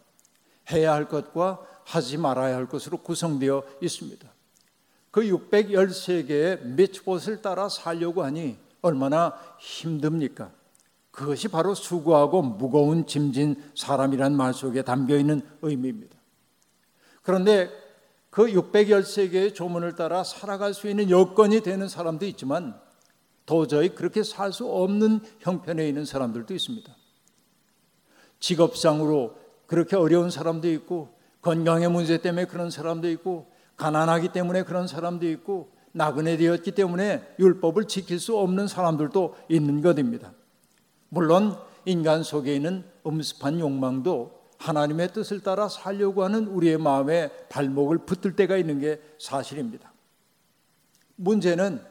해야 0.71 0.93
할 0.93 1.09
것과 1.09 1.59
하지 1.83 2.17
말아야 2.17 2.55
할 2.55 2.69
것으로 2.69 2.99
구성되어 2.99 3.61
있습니다. 3.81 4.32
그 5.13 5.21
613개의 5.21 6.63
미츠봇을 6.65 7.43
따라 7.43 7.69
살려고 7.69 8.23
하니 8.23 8.57
얼마나 8.81 9.37
힘듭니까? 9.59 10.51
그것이 11.11 11.49
바로 11.49 11.75
수고하고 11.75 12.41
무거운 12.41 13.05
짐진 13.05 13.61
사람이란 13.75 14.35
말 14.35 14.55
속에 14.55 14.81
담겨 14.81 15.15
있는 15.15 15.43
의미입니다. 15.61 16.17
그런데 17.21 17.69
그 18.31 18.47
613개의 18.47 19.53
조문을 19.53 19.95
따라 19.95 20.23
살아갈 20.23 20.73
수 20.73 20.89
있는 20.89 21.11
여건이 21.11 21.61
되는 21.61 21.87
사람도 21.87 22.25
있지만 22.25 22.73
도저히 23.45 23.89
그렇게 23.89 24.23
살 24.23 24.51
수 24.51 24.65
없는 24.67 25.19
형편에 25.41 25.87
있는 25.87 26.05
사람들도 26.05 26.55
있습니다. 26.55 26.91
직업상으로 28.39 29.37
그렇게 29.67 29.95
어려운 29.95 30.31
사람도 30.31 30.71
있고 30.71 31.13
건강의 31.43 31.91
문제 31.91 32.17
때문에 32.17 32.45
그런 32.45 32.71
사람도 32.71 33.11
있고 33.11 33.52
가난하기 33.77 34.29
때문에 34.29 34.63
그런 34.63 34.87
사람도 34.87 35.27
있고 35.29 35.71
나그네 35.93 36.37
되었기 36.37 36.71
때문에 36.71 37.35
율법을 37.39 37.87
지킬 37.87 38.19
수 38.19 38.37
없는 38.37 38.67
사람들도 38.67 39.35
있는 39.49 39.81
것입니다. 39.81 40.33
물론 41.09 41.57
인간 41.85 42.23
속에 42.23 42.55
있는 42.55 42.83
음습한 43.05 43.59
욕망도 43.59 44.43
하나님의 44.57 45.13
뜻을 45.13 45.41
따라 45.41 45.67
살려고 45.67 46.23
하는 46.23 46.47
우리의 46.47 46.77
마음에 46.77 47.29
발목을 47.49 47.99
붙들 47.99 48.35
때가 48.35 48.57
있는 48.57 48.79
게 48.79 49.01
사실입니다. 49.19 49.91
문제는 51.15 51.81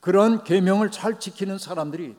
그런 0.00 0.44
계명을 0.44 0.90
잘 0.90 1.18
지키는 1.18 1.58
사람들이 1.58 2.16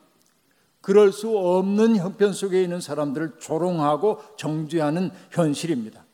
그럴 0.80 1.12
수 1.12 1.36
없는 1.36 1.96
형편 1.96 2.32
속에 2.32 2.62
있는 2.62 2.80
사람들을 2.80 3.38
조롱하고 3.38 4.20
정죄하는 4.36 5.10
현실입니다. 5.30 6.04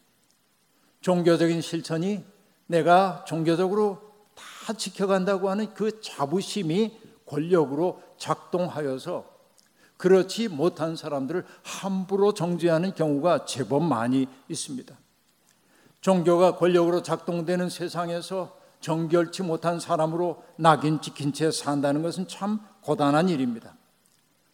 종교적인 1.00 1.60
실천이 1.60 2.24
내가 2.72 3.24
종교적으로 3.26 4.00
다 4.34 4.72
지켜간다고 4.72 5.50
하는 5.50 5.74
그 5.74 6.00
자부심이 6.00 6.98
권력으로 7.26 8.02
작동하여서 8.16 9.30
그렇지 9.98 10.48
못한 10.48 10.96
사람들을 10.96 11.44
함부로 11.62 12.32
정죄하는 12.32 12.94
경우가 12.94 13.44
제법 13.44 13.82
많이 13.84 14.26
있습니다. 14.48 14.96
종교가 16.00 16.56
권력으로 16.56 17.02
작동되는 17.02 17.68
세상에서 17.68 18.56
정결치 18.80 19.42
못한 19.42 19.78
사람으로 19.78 20.42
낙인 20.56 21.00
찍힌 21.00 21.32
채 21.32 21.50
산다는 21.50 22.02
것은 22.02 22.26
참 22.26 22.58
고단한 22.80 23.28
일입니다. 23.28 23.76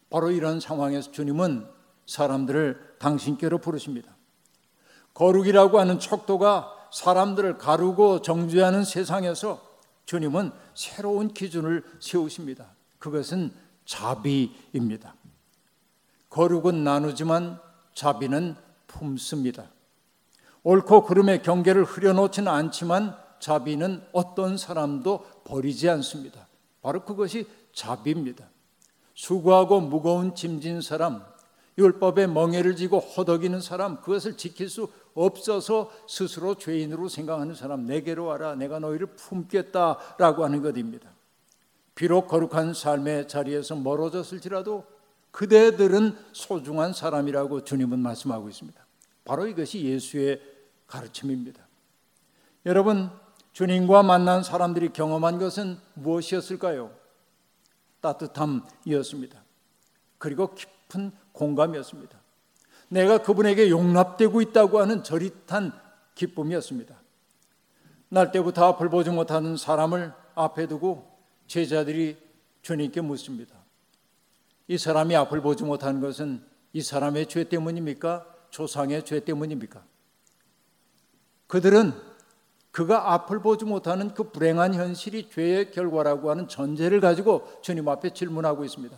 바로 0.09 0.29
이런 0.29 0.59
상황에서 0.59 1.11
주님은 1.11 1.67
사람들을 2.05 2.95
당신께로 2.99 3.59
부르십니다. 3.59 4.15
거룩이라고 5.13 5.79
하는 5.79 5.99
척도가 5.99 6.78
사람들을 6.91 7.57
가르고 7.57 8.21
정죄하는 8.21 8.83
세상에서 8.83 9.61
주님은 10.05 10.51
새로운 10.73 11.33
기준을 11.33 11.83
세우십니다. 11.99 12.67
그것은 12.97 13.53
자비입니다. 13.85 15.15
거룩은 16.29 16.83
나누지만 16.83 17.59
자비는 17.93 18.55
품습니다. 18.87 19.69
옳고 20.63 21.05
그름의 21.05 21.41
경계를 21.43 21.83
흐려놓지는 21.85 22.51
않지만 22.51 23.15
자비는 23.39 24.03
어떤 24.11 24.57
사람도 24.57 25.25
버리지 25.45 25.89
않습니다. 25.89 26.47
바로 26.81 27.05
그것이 27.05 27.47
자비입니다. 27.73 28.45
수고하고 29.13 29.81
무거운 29.81 30.35
짐진 30.35 30.81
사람, 30.81 31.23
율법의 31.79 32.27
멍에를 32.27 32.75
지고 32.75 32.99
허덕이는 32.99 33.61
사람, 33.61 34.01
그것을 34.01 34.35
지킬 34.35 34.69
수 34.69 34.89
없어서 35.13 35.91
스스로 36.07 36.55
죄인으로 36.55 37.07
생각하는 37.07 37.55
사람, 37.55 37.85
내게로 37.85 38.25
와라, 38.25 38.55
내가 38.55 38.79
너희를 38.79 39.07
품겠다라고 39.07 40.43
하는 40.43 40.61
것입니다. 40.61 41.09
비록 41.95 42.27
거룩한 42.27 42.73
삶의 42.73 43.27
자리에서 43.27 43.75
멀어졌을지라도 43.75 44.85
그대들은 45.31 46.17
소중한 46.33 46.93
사람이라고 46.93 47.63
주님은 47.63 47.99
말씀하고 47.99 48.49
있습니다. 48.49 48.85
바로 49.23 49.47
이것이 49.47 49.83
예수의 49.85 50.41
가르침입니다. 50.87 51.65
여러분, 52.65 53.09
주님과 53.53 54.03
만난 54.03 54.43
사람들이 54.43 54.89
경험한 54.89 55.39
것은 55.39 55.77
무엇이었을까요? 55.93 56.91
따뜻함이었습니다. 58.01 59.43
그리고 60.17 60.53
깊은 60.55 61.11
공감이었습니다. 61.39 62.19
내가 62.89 63.19
그분에게 63.19 63.69
용납되고 63.69 64.41
있다고 64.41 64.79
하는 64.79 65.03
저릿한 65.03 65.71
기쁨이었습니다. 66.15 67.01
날 68.09 68.31
때부터 68.31 68.65
앞을 68.65 68.89
보지 68.89 69.09
못하는 69.11 69.55
사람을 69.55 70.11
앞에 70.35 70.67
두고 70.67 71.09
제자들이 71.47 72.17
주님께 72.61 73.01
묻습니다. 73.01 73.55
이 74.67 74.77
사람이 74.77 75.15
앞을 75.15 75.41
보지 75.41 75.63
못하는 75.63 76.01
것은 76.01 76.43
이 76.73 76.81
사람의 76.81 77.27
죄 77.27 77.45
때문입니까? 77.45 78.25
조상의 78.49 79.05
죄 79.05 79.23
때문입니까? 79.23 79.83
그들은 81.47 81.93
그가 82.71 83.13
앞을 83.13 83.39
보지 83.41 83.65
못하는 83.65 84.13
그 84.13 84.31
불행한 84.31 84.73
현실이 84.73 85.29
죄의 85.29 85.71
결과라고 85.71 86.29
하는 86.29 86.47
전제를 86.47 86.99
가지고 86.99 87.47
주님 87.61 87.87
앞에 87.87 88.11
질문하고 88.13 88.65
있습니다. 88.65 88.95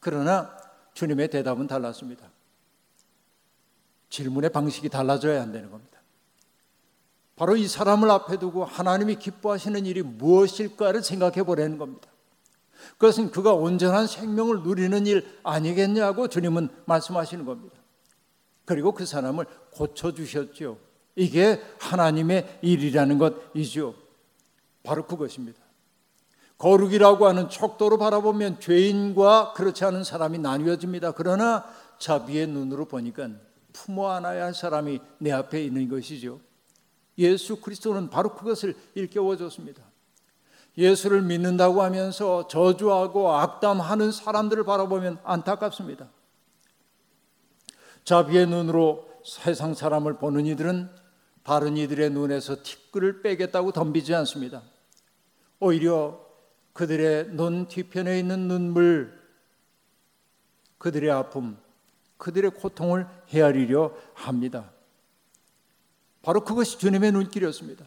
그러나 0.00 0.56
주님의 0.96 1.28
대답은 1.28 1.66
달랐습니다. 1.66 2.30
질문의 4.08 4.50
방식이 4.50 4.88
달라져야 4.88 5.42
한다는 5.42 5.70
겁니다. 5.70 6.00
바로 7.36 7.54
이 7.54 7.68
사람을 7.68 8.10
앞에 8.10 8.38
두고 8.38 8.64
하나님이 8.64 9.16
기뻐하시는 9.16 9.84
일이 9.84 10.00
무엇일까를 10.00 11.02
생각해 11.02 11.42
보라는 11.42 11.76
겁니다. 11.76 12.08
그것은 12.92 13.30
그가 13.30 13.52
온전한 13.52 14.06
생명을 14.06 14.62
누리는 14.62 15.06
일 15.06 15.38
아니겠냐고 15.42 16.28
주님은 16.28 16.70
말씀하시는 16.86 17.44
겁니다. 17.44 17.76
그리고 18.64 18.92
그 18.92 19.04
사람을 19.04 19.44
고쳐주셨죠. 19.72 20.78
이게 21.14 21.60
하나님의 21.78 22.60
일이라는 22.62 23.18
것이죠. 23.18 23.94
바로 24.82 25.06
그것입니다. 25.06 25.65
거룩이라고 26.58 27.26
하는 27.26 27.48
척도로 27.48 27.98
바라보면 27.98 28.60
죄인과 28.60 29.52
그렇지 29.52 29.84
않은 29.84 30.04
사람이 30.04 30.38
나뉘어집니다. 30.38 31.12
그러나 31.12 31.64
자비의 31.98 32.46
눈으로 32.46 32.86
보니까 32.86 33.28
품어 33.72 34.10
안아야 34.10 34.44
할 34.44 34.54
사람이 34.54 35.00
내 35.18 35.32
앞에 35.32 35.62
있는 35.62 35.88
것이죠. 35.88 36.40
예수 37.18 37.60
그리스도는 37.60 38.08
바로 38.10 38.34
그것을 38.34 38.74
일깨워 38.94 39.36
줬습니다. 39.36 39.82
예수를 40.78 41.22
믿는다고 41.22 41.82
하면서 41.82 42.48
저주하고 42.48 43.32
악담하는 43.32 44.12
사람들을 44.12 44.64
바라보면 44.64 45.18
안타깝습니다. 45.24 46.08
자비의 48.04 48.46
눈으로 48.46 49.08
세상 49.24 49.74
사람을 49.74 50.18
보는 50.18 50.46
이들은 50.46 50.90
다른 51.42 51.76
이들의 51.76 52.10
눈에서 52.10 52.62
티끌을 52.62 53.22
빼겠다고 53.22 53.72
덤비지 53.72 54.14
않습니다. 54.14 54.62
오히려 55.58 56.25
그들의 56.76 57.30
눈 57.30 57.68
뒤편에 57.68 58.18
있는 58.18 58.48
눈물, 58.48 59.18
그들의 60.76 61.10
아픔, 61.10 61.56
그들의 62.18 62.50
고통을 62.50 63.06
헤아리려 63.30 63.94
합니다. 64.12 64.70
바로 66.22 66.44
그것이 66.44 66.78
주님의 66.78 67.12
눈길이었습니다. 67.12 67.84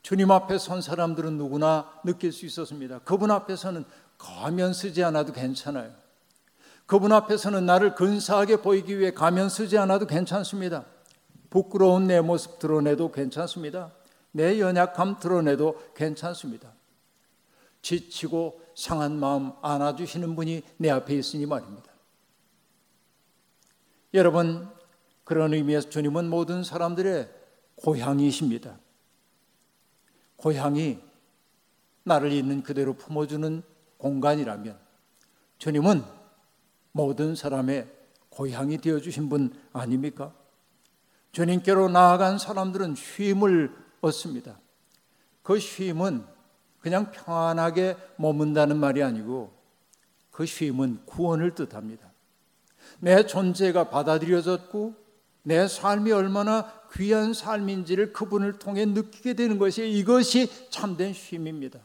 주님 0.00 0.30
앞에 0.30 0.56
선 0.58 0.80
사람들은 0.80 1.36
누구나 1.36 1.90
느낄 2.04 2.32
수 2.32 2.46
있었습니다. 2.46 3.00
그분 3.00 3.30
앞에서는 3.30 3.84
가면 4.16 4.72
쓰지 4.72 5.04
않아도 5.04 5.32
괜찮아요. 5.32 5.92
그분 6.86 7.12
앞에서는 7.12 7.66
나를 7.66 7.94
근사하게 7.94 8.62
보이기 8.62 8.98
위해 8.98 9.12
가면 9.12 9.50
쓰지 9.50 9.76
않아도 9.76 10.06
괜찮습니다. 10.06 10.84
부끄러운 11.50 12.06
내 12.06 12.20
모습 12.22 12.58
드러내도 12.58 13.12
괜찮습니다. 13.12 13.92
내 14.32 14.58
연약함 14.58 15.18
드러내도 15.20 15.80
괜찮습니다. 15.94 16.72
지치고 17.84 18.62
상한 18.74 19.20
마음 19.20 19.52
안아주시는 19.62 20.34
분이 20.34 20.62
내 20.78 20.90
앞에 20.90 21.14
있으니 21.14 21.44
말입니다. 21.46 21.92
여러분, 24.14 24.68
그런 25.22 25.52
의미에서 25.52 25.90
주님은 25.90 26.30
모든 26.30 26.64
사람들의 26.64 27.30
고향이십니다. 27.76 28.78
고향이 30.36 30.98
나를 32.04 32.32
있는 32.32 32.62
그대로 32.62 32.94
품어주는 32.94 33.62
공간이라면 33.98 34.78
주님은 35.58 36.04
모든 36.92 37.34
사람의 37.34 37.90
고향이 38.30 38.78
되어주신 38.78 39.28
분 39.28 39.52
아닙니까? 39.72 40.34
주님께로 41.32 41.88
나아간 41.88 42.38
사람들은 42.38 42.94
쉼을 42.94 43.74
얻습니다. 44.00 44.58
그 45.42 45.58
쉼은 45.58 46.33
그냥 46.84 47.10
평안하게 47.12 47.96
머문다는 48.16 48.76
말이 48.76 49.02
아니고 49.02 49.50
그 50.30 50.44
쉼은 50.44 51.00
구원을 51.06 51.54
뜻합니다. 51.54 52.12
내 53.00 53.24
존재가 53.24 53.88
받아들여졌고 53.88 54.94
내 55.44 55.66
삶이 55.66 56.12
얼마나 56.12 56.70
귀한 56.92 57.32
삶인지를 57.32 58.12
그분을 58.12 58.58
통해 58.58 58.84
느끼게 58.84 59.32
되는 59.32 59.56
것이 59.56 59.90
이것이 59.90 60.50
참된 60.68 61.14
쉼입니다. 61.14 61.80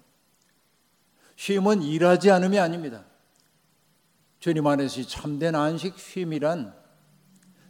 쉼은 1.37 1.81
일하지 1.81 2.29
않음이 2.31 2.59
아닙니다. 2.59 3.05
주님 4.41 4.67
안에서 4.67 5.03
참된 5.03 5.55
안식 5.55 5.97
쉼이란 5.97 6.73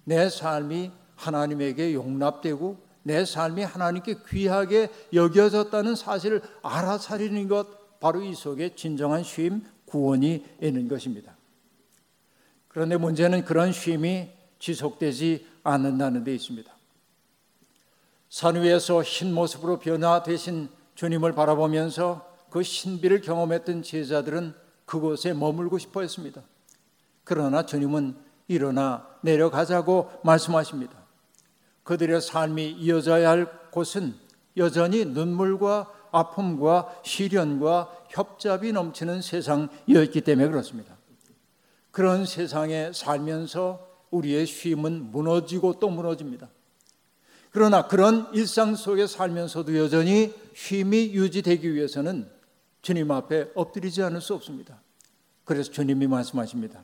내 0.03 0.27
삶이 0.31 0.91
하나님에게 1.15 1.93
용납되고 1.93 2.88
내 3.03 3.25
삶이 3.25 3.63
하나님께 3.63 4.17
귀하게 4.27 4.89
여겨졌다는 5.13 5.95
사실을 5.95 6.41
알아차리는 6.61 7.47
것 7.47 7.99
바로 7.99 8.21
이 8.21 8.33
속에 8.33 8.75
진정한 8.75 9.23
쉼 9.23 9.61
구원이 9.85 10.45
있는 10.61 10.87
것입니다. 10.87 11.35
그런데 12.67 12.97
문제는 12.97 13.45
그런 13.45 13.71
쉼이 13.71 14.29
지속되지 14.59 15.45
않는다는 15.63 16.23
데 16.23 16.33
있습니다. 16.35 16.71
산 18.29 18.61
위에서 18.61 19.01
흰 19.01 19.33
모습으로 19.33 19.79
변화되신 19.79 20.69
주님을 20.95 21.33
바라보면서 21.33 22.29
그 22.49 22.61
신비를 22.61 23.21
경험했던 23.21 23.83
제자들은 23.83 24.53
그곳에 24.85 25.33
머물고 25.33 25.77
싶어 25.77 26.01
했습니다. 26.01 26.41
그러나 27.23 27.65
주님은 27.65 28.15
일어나 28.47 29.07
내려가자고 29.21 30.11
말씀하십니다. 30.23 30.98
그들의 31.83 32.21
삶이 32.21 32.71
이어져야 32.71 33.29
할 33.29 33.71
곳은 33.71 34.15
여전히 34.57 35.05
눈물과 35.05 35.91
아픔과 36.11 37.01
시련과 37.03 38.05
협잡이 38.09 38.71
넘치는 38.71 39.21
세상이었기 39.21 40.21
때문에 40.21 40.49
그렇습니다. 40.49 40.97
그런 41.91 42.25
세상에 42.25 42.91
살면서 42.93 43.87
우리의 44.11 44.45
쉼은 44.45 45.11
무너지고 45.11 45.79
또 45.79 45.89
무너집니다. 45.89 46.49
그러나 47.51 47.87
그런 47.87 48.27
일상 48.33 48.75
속에 48.75 49.07
살면서도 49.07 49.75
여전히 49.77 50.33
쉼이 50.53 51.13
유지되기 51.13 51.73
위해서는 51.73 52.29
주님 52.81 53.11
앞에 53.11 53.49
엎드리지 53.55 54.03
않을 54.03 54.21
수 54.21 54.33
없습니다. 54.35 54.81
그래서 55.45 55.71
주님이 55.71 56.07
말씀하십니다. 56.07 56.83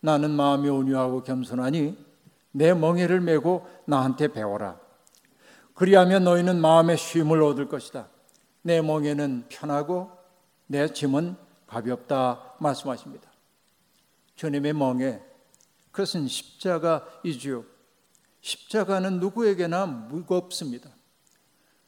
나는 0.00 0.30
마음이 0.30 0.68
온유하고 0.68 1.22
겸손하니 1.22 1.96
내 2.52 2.74
멍에를 2.74 3.20
메고 3.20 3.66
나한테 3.86 4.28
배워라. 4.28 4.78
그리하면 5.74 6.24
너희는 6.24 6.60
마음의 6.60 6.98
쉼을 6.98 7.42
얻을 7.42 7.68
것이다. 7.68 8.08
내 8.62 8.82
멍에는 8.82 9.46
편하고 9.48 10.10
내 10.66 10.92
짐은 10.92 11.36
가볍다 11.66 12.56
말씀하십니다. 12.58 13.30
주님의 14.36 14.72
멍에 14.72 15.20
그것은 15.90 16.28
십자가이지요. 16.28 17.64
십자가는 18.40 19.20
누구에게나 19.20 19.86
무겁습니다. 19.86 20.90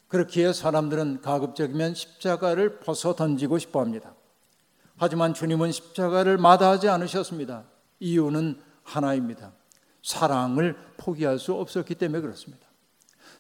그렇기에 0.09 0.53
사람들은 0.53 1.23
가급적이면 1.23 1.95
십자가를 1.95 2.81
벗어 2.81 3.15
던지고 3.15 3.59
싶어 3.59 3.81
합니다. 3.81 4.15
하지만 4.97 5.33
주님은 5.33 5.73
십자가를 5.73 6.37
마다하지 6.37 6.89
않으셨습니다. 6.89 7.65
이유는 8.01 8.61
하나입니다. 8.83 9.53
사랑을 10.03 10.77
포기할 10.97 11.39
수 11.39 11.55
없었기 11.55 11.95
때문에 11.95 12.21
그렇습니다. 12.21 12.67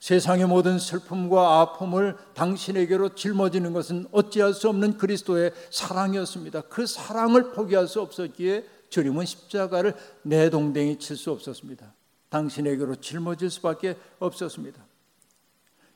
세상의 0.01 0.46
모든 0.46 0.79
슬픔과 0.79 1.61
아픔을 1.61 2.16
당신에게로 2.35 3.14
짊어지는 3.14 3.72
것은 3.72 4.07
어찌할 4.11 4.53
수 4.53 4.68
없는 4.68 4.98
그리스도의 4.98 5.53
사랑이었습니다. 5.70 6.62
그 6.62 6.87
사랑을 6.87 7.53
포기할 7.53 7.87
수 7.87 8.01
없었기에 8.01 8.66
주님은 8.88 9.25
십자가를 9.25 9.94
내동댕이 10.22 10.98
칠 10.98 11.16
수 11.16 11.31
없었습니다. 11.31 11.94
당신에게로 12.31 12.96
짊어질 12.96 13.51
수밖에 13.51 13.96
없었습니다. 14.18 14.85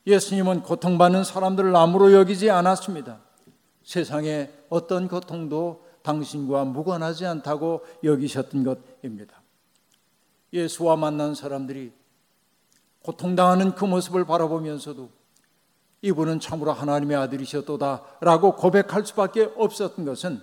예수님은 0.05 0.61
고통받는 0.63 1.25
사람들을 1.25 1.71
남으로 1.73 2.13
여기지 2.13 2.49
않았습니다. 2.49 3.19
세상의 3.83 4.53
어떤 4.69 5.07
고통도 5.09 5.85
당신과 6.01 6.63
무관하지 6.63 7.25
않다고 7.25 7.85
여기셨던 8.03 8.63
것입니다. 8.63 9.41
예수와 10.53 10.95
만난 10.95 11.35
사람들이 11.35 11.91
고통당하는 13.03 13.75
그 13.75 13.85
모습을 13.85 14.25
바라보면서도 14.25 15.09
이분은 16.01 16.39
참으로 16.39 16.73
하나님의 16.73 17.17
아들이셨도다라고 17.17 18.55
고백할 18.55 19.05
수밖에 19.05 19.51
없었던 19.55 20.05
것은 20.05 20.41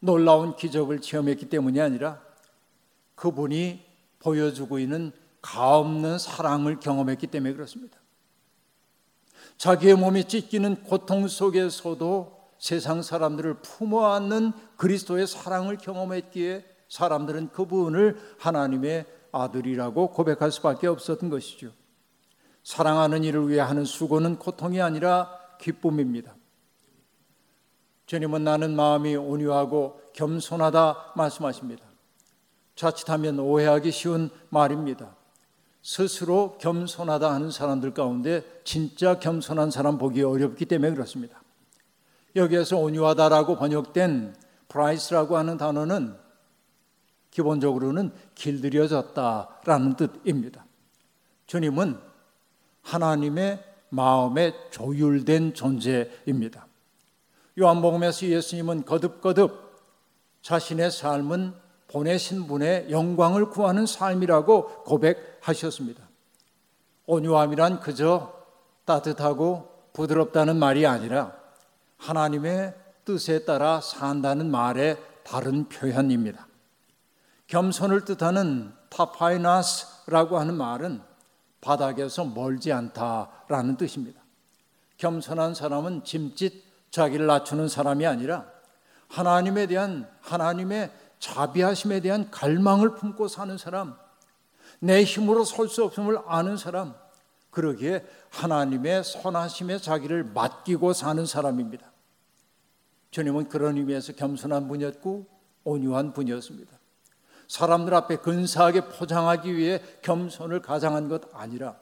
놀라운 0.00 0.56
기적을 0.56 1.00
체험했기 1.00 1.48
때문이 1.48 1.80
아니라 1.80 2.20
그분이 3.14 3.84
보여주고 4.18 4.78
있는 4.78 5.12
가없는 5.40 6.18
사랑을 6.18 6.80
경험했기 6.80 7.28
때문에 7.28 7.54
그렇습니다. 7.54 7.98
자기의 9.56 9.94
몸이 9.94 10.24
찢기는 10.24 10.82
고통 10.82 11.28
속에서도 11.28 12.36
세상 12.58 13.02
사람들을 13.02 13.54
품어 13.60 14.12
안는 14.14 14.52
그리스도의 14.76 15.26
사랑을 15.26 15.76
경험했기에 15.76 16.64
사람들은 16.88 17.50
그분을 17.50 18.16
하나님의 18.38 19.06
아들이라고 19.32 20.10
고백할 20.10 20.50
수밖에 20.50 20.86
없었던 20.86 21.30
것이죠. 21.30 21.72
사랑하는 22.62 23.24
이를 23.24 23.48
위해 23.48 23.60
하는 23.60 23.84
수고는 23.84 24.38
고통이 24.38 24.80
아니라 24.80 25.30
기쁨입니다. 25.60 26.34
주님은 28.06 28.44
나는 28.44 28.74
마음이 28.74 29.16
온유하고 29.16 30.00
겸손하다 30.12 31.12
말씀하십니다. 31.16 31.84
자칫하면 32.74 33.38
오해하기 33.40 33.90
쉬운 33.90 34.30
말입니다. 34.50 35.16
스스로 35.82 36.58
겸손하다 36.58 37.32
하는 37.32 37.50
사람들 37.50 37.94
가운데 37.94 38.44
진짜 38.64 39.18
겸손한 39.18 39.70
사람 39.70 39.98
보기 39.98 40.22
어렵기 40.22 40.66
때문에 40.66 40.92
그렇습니다. 40.92 41.40
여기에서 42.34 42.76
온유하다라고 42.76 43.56
번역된 43.56 44.34
πραΰς라고 44.68 45.36
하는 45.36 45.56
단어는 45.56 46.16
기본적으로는 47.36 48.12
길들여졌다라는 48.34 49.96
뜻입니다. 49.96 50.64
주님은 51.46 51.98
하나님의 52.80 53.62
마음에 53.90 54.54
조율된 54.70 55.52
존재입니다. 55.52 56.66
요한복음에서 57.58 58.26
예수님은 58.26 58.86
거듭거듭 58.86 59.52
자신의 60.40 60.90
삶은 60.90 61.52
보내신 61.88 62.46
분의 62.46 62.90
영광을 62.90 63.50
구하는 63.50 63.84
삶이라고 63.84 64.84
고백하셨습니다. 64.84 66.08
온유함이란 67.04 67.80
그저 67.80 68.32
따뜻하고 68.86 69.90
부드럽다는 69.92 70.56
말이 70.56 70.86
아니라 70.86 71.36
하나님의 71.98 72.74
뜻에 73.04 73.44
따라 73.44 73.82
산다는 73.82 74.50
말의 74.50 74.96
다른 75.22 75.68
표현입니다. 75.68 76.45
겸손을 77.46 78.04
뜻하는 78.04 78.72
타파이나스라고 78.90 80.38
하는 80.38 80.56
말은 80.56 81.00
바닥에서 81.60 82.24
멀지 82.24 82.72
않다라는 82.72 83.76
뜻입니다. 83.76 84.20
겸손한 84.98 85.54
사람은 85.54 86.04
짐짓 86.04 86.64
자기를 86.90 87.26
낮추는 87.26 87.68
사람이 87.68 88.06
아니라 88.06 88.46
하나님에 89.08 89.66
대한 89.66 90.08
하나님의 90.20 90.90
자비하심에 91.18 92.00
대한 92.00 92.30
갈망을 92.30 92.94
품고 92.94 93.28
사는 93.28 93.56
사람, 93.58 93.96
내 94.80 95.04
힘으로 95.04 95.44
설 95.44 95.68
수 95.68 95.84
없음을 95.84 96.18
아는 96.26 96.56
사람, 96.56 96.94
그러기에 97.50 98.04
하나님의 98.30 99.04
선하심에 99.04 99.78
자기를 99.78 100.24
맡기고 100.24 100.92
사는 100.92 101.24
사람입니다. 101.24 101.90
주님은 103.10 103.48
그런 103.48 103.78
의미에서 103.78 104.12
겸손한 104.12 104.68
분이었고 104.68 105.26
온유한 105.64 106.12
분이었습니다. 106.12 106.75
사람들 107.48 107.94
앞에 107.94 108.16
근사하게 108.16 108.88
포장하기 108.88 109.56
위해 109.56 109.80
겸손을 110.02 110.60
가장한 110.62 111.08
것 111.08 111.22
아니라 111.32 111.76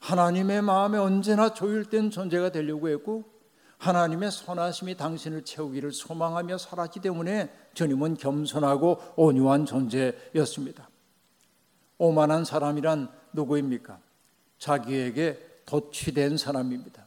하나님의 0.00 0.62
마음에 0.62 0.98
언제나 0.98 1.52
조율된 1.52 2.10
존재가 2.10 2.50
되려고 2.52 2.88
했고 2.88 3.24
하나님의 3.78 4.30
선하심이 4.30 4.96
당신을 4.96 5.44
채우기를 5.44 5.92
소망하며 5.92 6.58
살았기 6.58 7.00
때문에 7.00 7.50
주님은 7.74 8.16
겸손하고 8.16 9.00
온유한 9.16 9.64
존재였습니다. 9.64 10.88
오만한 11.96 12.44
사람이란 12.44 13.10
누구입니까? 13.32 13.98
자기에게 14.58 15.62
도취된 15.64 16.36
사람입니다. 16.36 17.06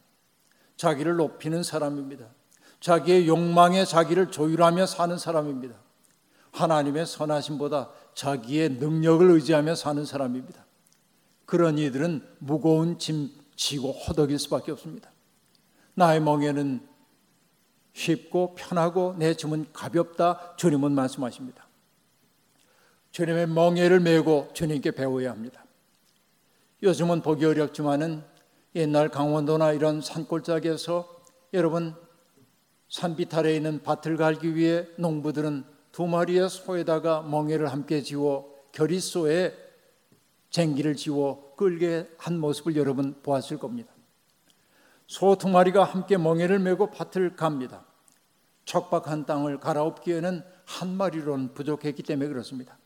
자기를 0.76 1.16
높이는 1.16 1.62
사람입니다. 1.62 2.26
자기의 2.80 3.28
욕망에 3.28 3.84
자기를 3.84 4.30
조율하며 4.30 4.86
사는 4.86 5.16
사람입니다. 5.16 5.76
하나님의 6.54 7.04
선하심보다 7.04 7.90
자기의 8.14 8.70
능력을 8.70 9.28
의지하며 9.28 9.74
사는 9.74 10.04
사람입니다. 10.04 10.64
그런 11.46 11.78
이들은 11.78 12.24
무거운 12.38 12.98
짐 12.98 13.30
지고 13.56 13.92
허덕일 13.92 14.38
수밖에 14.38 14.72
없습니다. 14.72 15.10
나의 15.94 16.20
멍에는 16.20 16.86
쉽고 17.92 18.54
편하고 18.54 19.14
내 19.18 19.34
짐은 19.34 19.66
가볍다. 19.72 20.56
주님은 20.56 20.92
말씀하십니다. 20.92 21.66
주님의 23.10 23.48
멍에를 23.48 24.00
메고 24.00 24.48
주님께 24.54 24.92
배워야 24.92 25.30
합니다. 25.30 25.64
요즘은 26.82 27.22
보기 27.22 27.44
어렵지만은 27.44 28.24
옛날 28.76 29.08
강원도나 29.08 29.72
이런 29.72 30.00
산골짜기에서 30.00 31.22
여러분 31.52 31.94
산비탈에 32.88 33.56
있는 33.56 33.82
밭을 33.82 34.16
갈기 34.16 34.54
위해 34.54 34.86
농부들은 34.96 35.73
두 35.94 36.08
마리의 36.08 36.50
소에다가 36.50 37.22
멍에를 37.22 37.70
함께 37.70 38.02
지워 38.02 38.52
결의소에 38.72 39.56
쟁기를 40.50 40.96
지워 40.96 41.54
끌게 41.54 42.10
한 42.18 42.40
모습을 42.40 42.74
여러분 42.74 43.14
보았을 43.22 43.58
겁니다. 43.58 43.92
소 45.06 45.36
두 45.36 45.48
마리가 45.48 45.84
함께 45.84 46.16
멍에를 46.16 46.58
메고 46.58 46.90
밭을 46.90 47.36
갑니다. 47.36 47.84
척박한 48.64 49.24
땅을 49.26 49.60
갈아엎기에는 49.60 50.42
한 50.64 50.96
마리로는 50.96 51.54
부족했기 51.54 52.02
때문에 52.02 52.28
그렇습니다. 52.28 52.76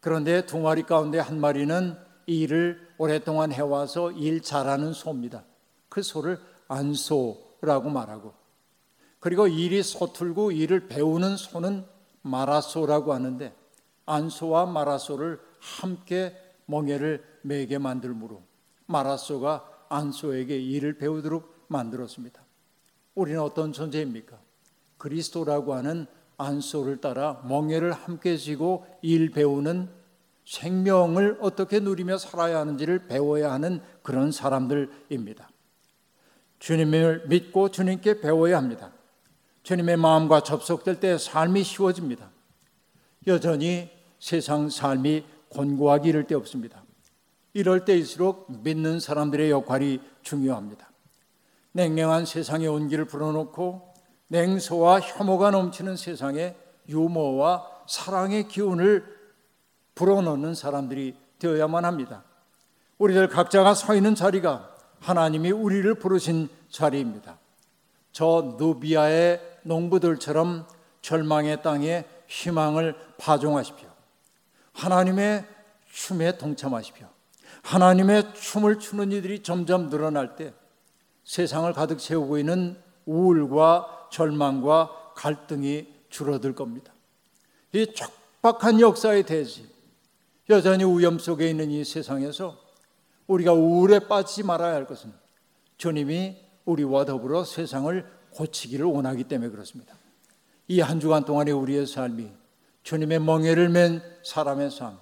그런데 0.00 0.44
두 0.46 0.58
마리 0.58 0.82
가운데 0.82 1.20
한 1.20 1.38
마리는 1.38 1.96
일을 2.26 2.88
오랫동안 2.98 3.52
해와서 3.52 4.10
일 4.10 4.42
잘하는 4.42 4.94
소입니다. 4.94 5.44
그 5.88 6.02
소를 6.02 6.40
안소라고 6.66 7.88
말하고 7.88 8.34
그리고 9.20 9.46
일이 9.46 9.80
서툴고 9.84 10.50
일을 10.50 10.88
배우는 10.88 11.36
소는 11.36 11.94
마라소라고 12.26 13.12
하는데 13.12 13.54
안소와 14.04 14.66
마라소를 14.66 15.40
함께 15.58 16.36
멍에를 16.66 17.24
매게 17.42 17.78
만들므로 17.78 18.42
마라소가 18.86 19.68
안소에게 19.88 20.58
일을 20.58 20.98
배우도록 20.98 21.66
만들었습니다. 21.68 22.42
우리는 23.14 23.40
어떤 23.40 23.72
존재입니까? 23.72 24.38
그리스도라고 24.98 25.74
하는 25.74 26.06
안소를 26.36 27.00
따라 27.00 27.42
멍에를 27.48 27.92
함께 27.92 28.36
지고 28.36 28.86
일 29.02 29.30
배우는 29.30 29.88
생명을 30.44 31.38
어떻게 31.40 31.80
누리며 31.80 32.18
살아야 32.18 32.58
하는지를 32.60 33.06
배워야 33.06 33.52
하는 33.52 33.80
그런 34.02 34.30
사람들입니다. 34.30 35.48
주님을 36.58 37.26
믿고 37.28 37.70
주님께 37.70 38.20
배워야 38.20 38.56
합니다. 38.58 38.92
주님의 39.66 39.96
마음과 39.96 40.44
접속될 40.44 41.00
때 41.00 41.18
삶이 41.18 41.64
쉬워집니다. 41.64 42.30
여전히 43.26 43.90
세상 44.20 44.70
삶이 44.70 45.26
곤고하기 45.48 46.08
이를 46.08 46.28
데 46.28 46.36
없습니다. 46.36 46.84
이럴 47.52 47.84
때일수록 47.84 48.46
믿는 48.62 49.00
사람들의 49.00 49.50
역할이 49.50 50.00
중요합니다. 50.22 50.88
냉랭한 51.72 52.26
세상의 52.26 52.68
온기를 52.68 53.06
불어넣고 53.06 53.92
냉소와 54.28 55.00
혐오가 55.00 55.50
넘치는 55.50 55.96
세상에 55.96 56.54
유머와 56.88 57.66
사랑의 57.88 58.46
기운을 58.46 59.04
불어넣는 59.96 60.54
사람들이 60.54 61.16
되어야만 61.40 61.84
합니다. 61.84 62.22
우리들 62.98 63.26
각자가 63.26 63.74
서 63.74 63.96
있는 63.96 64.14
자리가 64.14 64.76
하나님이 65.00 65.50
우리를 65.50 65.92
부르신 65.94 66.50
자리입니다. 66.70 67.40
저 68.12 68.54
누비아의 68.58 69.55
농부들처럼 69.66 70.66
절망의 71.02 71.62
땅에 71.62 72.04
희망을 72.26 72.96
파종하십시오. 73.18 73.88
하나님의 74.72 75.44
춤에 75.92 76.38
동참하십시오. 76.38 77.08
하나님의 77.62 78.34
춤을 78.34 78.78
추는 78.78 79.12
이들이 79.12 79.42
점점 79.42 79.88
늘어날 79.88 80.36
때 80.36 80.52
세상을 81.24 81.72
가득 81.72 81.98
채우고 81.98 82.38
있는 82.38 82.80
우울과 83.06 84.08
절망과 84.10 85.12
갈등이 85.14 85.86
줄어들 86.08 86.54
겁니다. 86.54 86.92
이 87.72 87.86
촉박한 87.92 88.80
역사의 88.80 89.24
대지, 89.24 89.68
여전히 90.48 90.84
우염 90.84 91.18
속에 91.18 91.50
있는 91.50 91.70
이 91.70 91.84
세상에서 91.84 92.56
우리가 93.26 93.52
우울에 93.52 94.00
빠지지 94.00 94.44
말아야 94.44 94.74
할 94.74 94.86
것은 94.86 95.12
주님이 95.78 96.36
우리와 96.64 97.04
더불어 97.04 97.44
세상을 97.44 98.15
고치기를 98.36 98.86
원하기 98.86 99.24
때문에 99.24 99.50
그렇습니다. 99.50 99.94
이 100.68 100.80
한 100.80 101.00
주간 101.00 101.24
동안의 101.24 101.54
우리의 101.54 101.86
삶이 101.86 102.30
주님의 102.82 103.20
멍에를 103.20 103.68
맨 103.68 104.00
사람의 104.24 104.70
삶. 104.70 104.98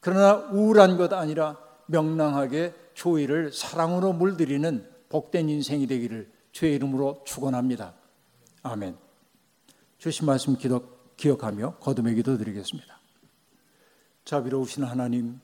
그러나 0.00 0.34
우울한 0.50 0.96
것 0.96 1.12
아니라 1.12 1.58
명랑하게 1.86 2.74
조의를 2.94 3.52
사랑으로 3.52 4.12
물들이는 4.12 4.88
복된 5.08 5.48
인생이 5.48 5.86
되기를 5.86 6.30
주의 6.52 6.74
이름으로 6.74 7.22
축원합니다. 7.26 7.94
아멘. 8.62 8.96
주신 9.98 10.26
말씀 10.26 10.56
기록, 10.56 11.16
기억하며 11.16 11.76
거듭의 11.76 12.14
기도 12.16 12.36
드리겠습니다. 12.36 12.98
자비로우신 14.24 14.84
하나님, 14.84 15.40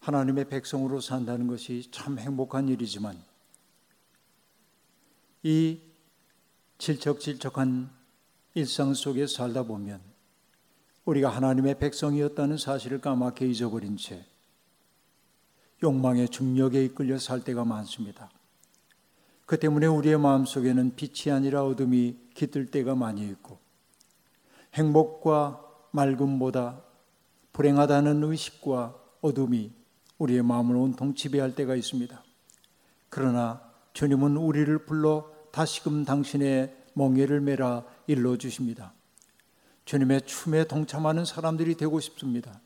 하나님의 0.00 0.48
백성으로 0.48 1.00
산다는 1.00 1.46
것이 1.46 1.88
참 1.90 2.18
행복한 2.18 2.68
일이지만 2.68 3.16
이 5.46 5.78
질척질척한 6.78 7.90
일상 8.54 8.94
속에 8.94 9.26
살다 9.26 9.64
보면 9.64 10.00
우리가 11.04 11.28
하나님의 11.28 11.78
백성이었다는 11.78 12.56
사실을 12.56 13.02
까맣게 13.02 13.46
잊어버린 13.46 13.98
채 13.98 14.24
욕망의 15.82 16.30
중력에 16.30 16.82
이끌려 16.86 17.18
살 17.18 17.44
때가 17.44 17.66
많습니다. 17.66 18.30
그 19.44 19.58
때문에 19.58 19.86
우리의 19.86 20.18
마음속에는 20.18 20.96
빛이 20.96 21.30
아니라 21.30 21.62
어둠이 21.62 22.16
깃들 22.32 22.70
때가 22.70 22.94
많이 22.94 23.28
있고 23.28 23.58
행복과 24.72 25.62
맑음보다 25.90 26.82
불행하다는 27.52 28.24
의식과 28.24 28.98
어둠이 29.20 29.72
우리의 30.16 30.42
마음을 30.42 30.74
온통 30.76 31.14
지배할 31.14 31.54
때가 31.54 31.76
있습니다. 31.76 32.24
그러나 33.10 33.60
주님은 33.92 34.38
우리를 34.38 34.86
불러 34.86 35.33
다시금 35.54 36.04
당신의 36.04 36.74
멍에를 36.94 37.40
메라 37.40 37.84
일러 38.08 38.36
주십니다. 38.36 38.92
주님의 39.84 40.22
춤에 40.22 40.64
동참하는 40.64 41.24
사람들이 41.24 41.76
되고 41.76 42.00
싶습니다. 42.00 42.60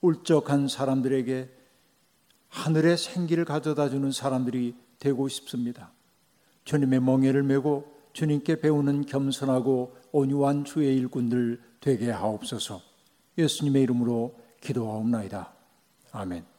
울적한 0.00 0.68
사람들에게 0.68 1.50
하늘의 2.48 2.96
생기를 2.96 3.44
가져다 3.44 3.90
주는 3.90 4.10
사람들이 4.10 4.74
되고 4.98 5.28
싶습니다. 5.28 5.92
주님의 6.64 7.00
멍에를 7.00 7.42
메고 7.42 7.94
주님께 8.14 8.62
배우는 8.62 9.04
겸손하고 9.04 9.94
온유한 10.10 10.64
주의 10.64 10.96
일꾼들 10.96 11.60
되게 11.80 12.10
하옵소서. 12.10 12.80
예수님의 13.36 13.82
이름으로 13.82 14.34
기도하옵나이다. 14.62 15.52
아멘. 16.12 16.57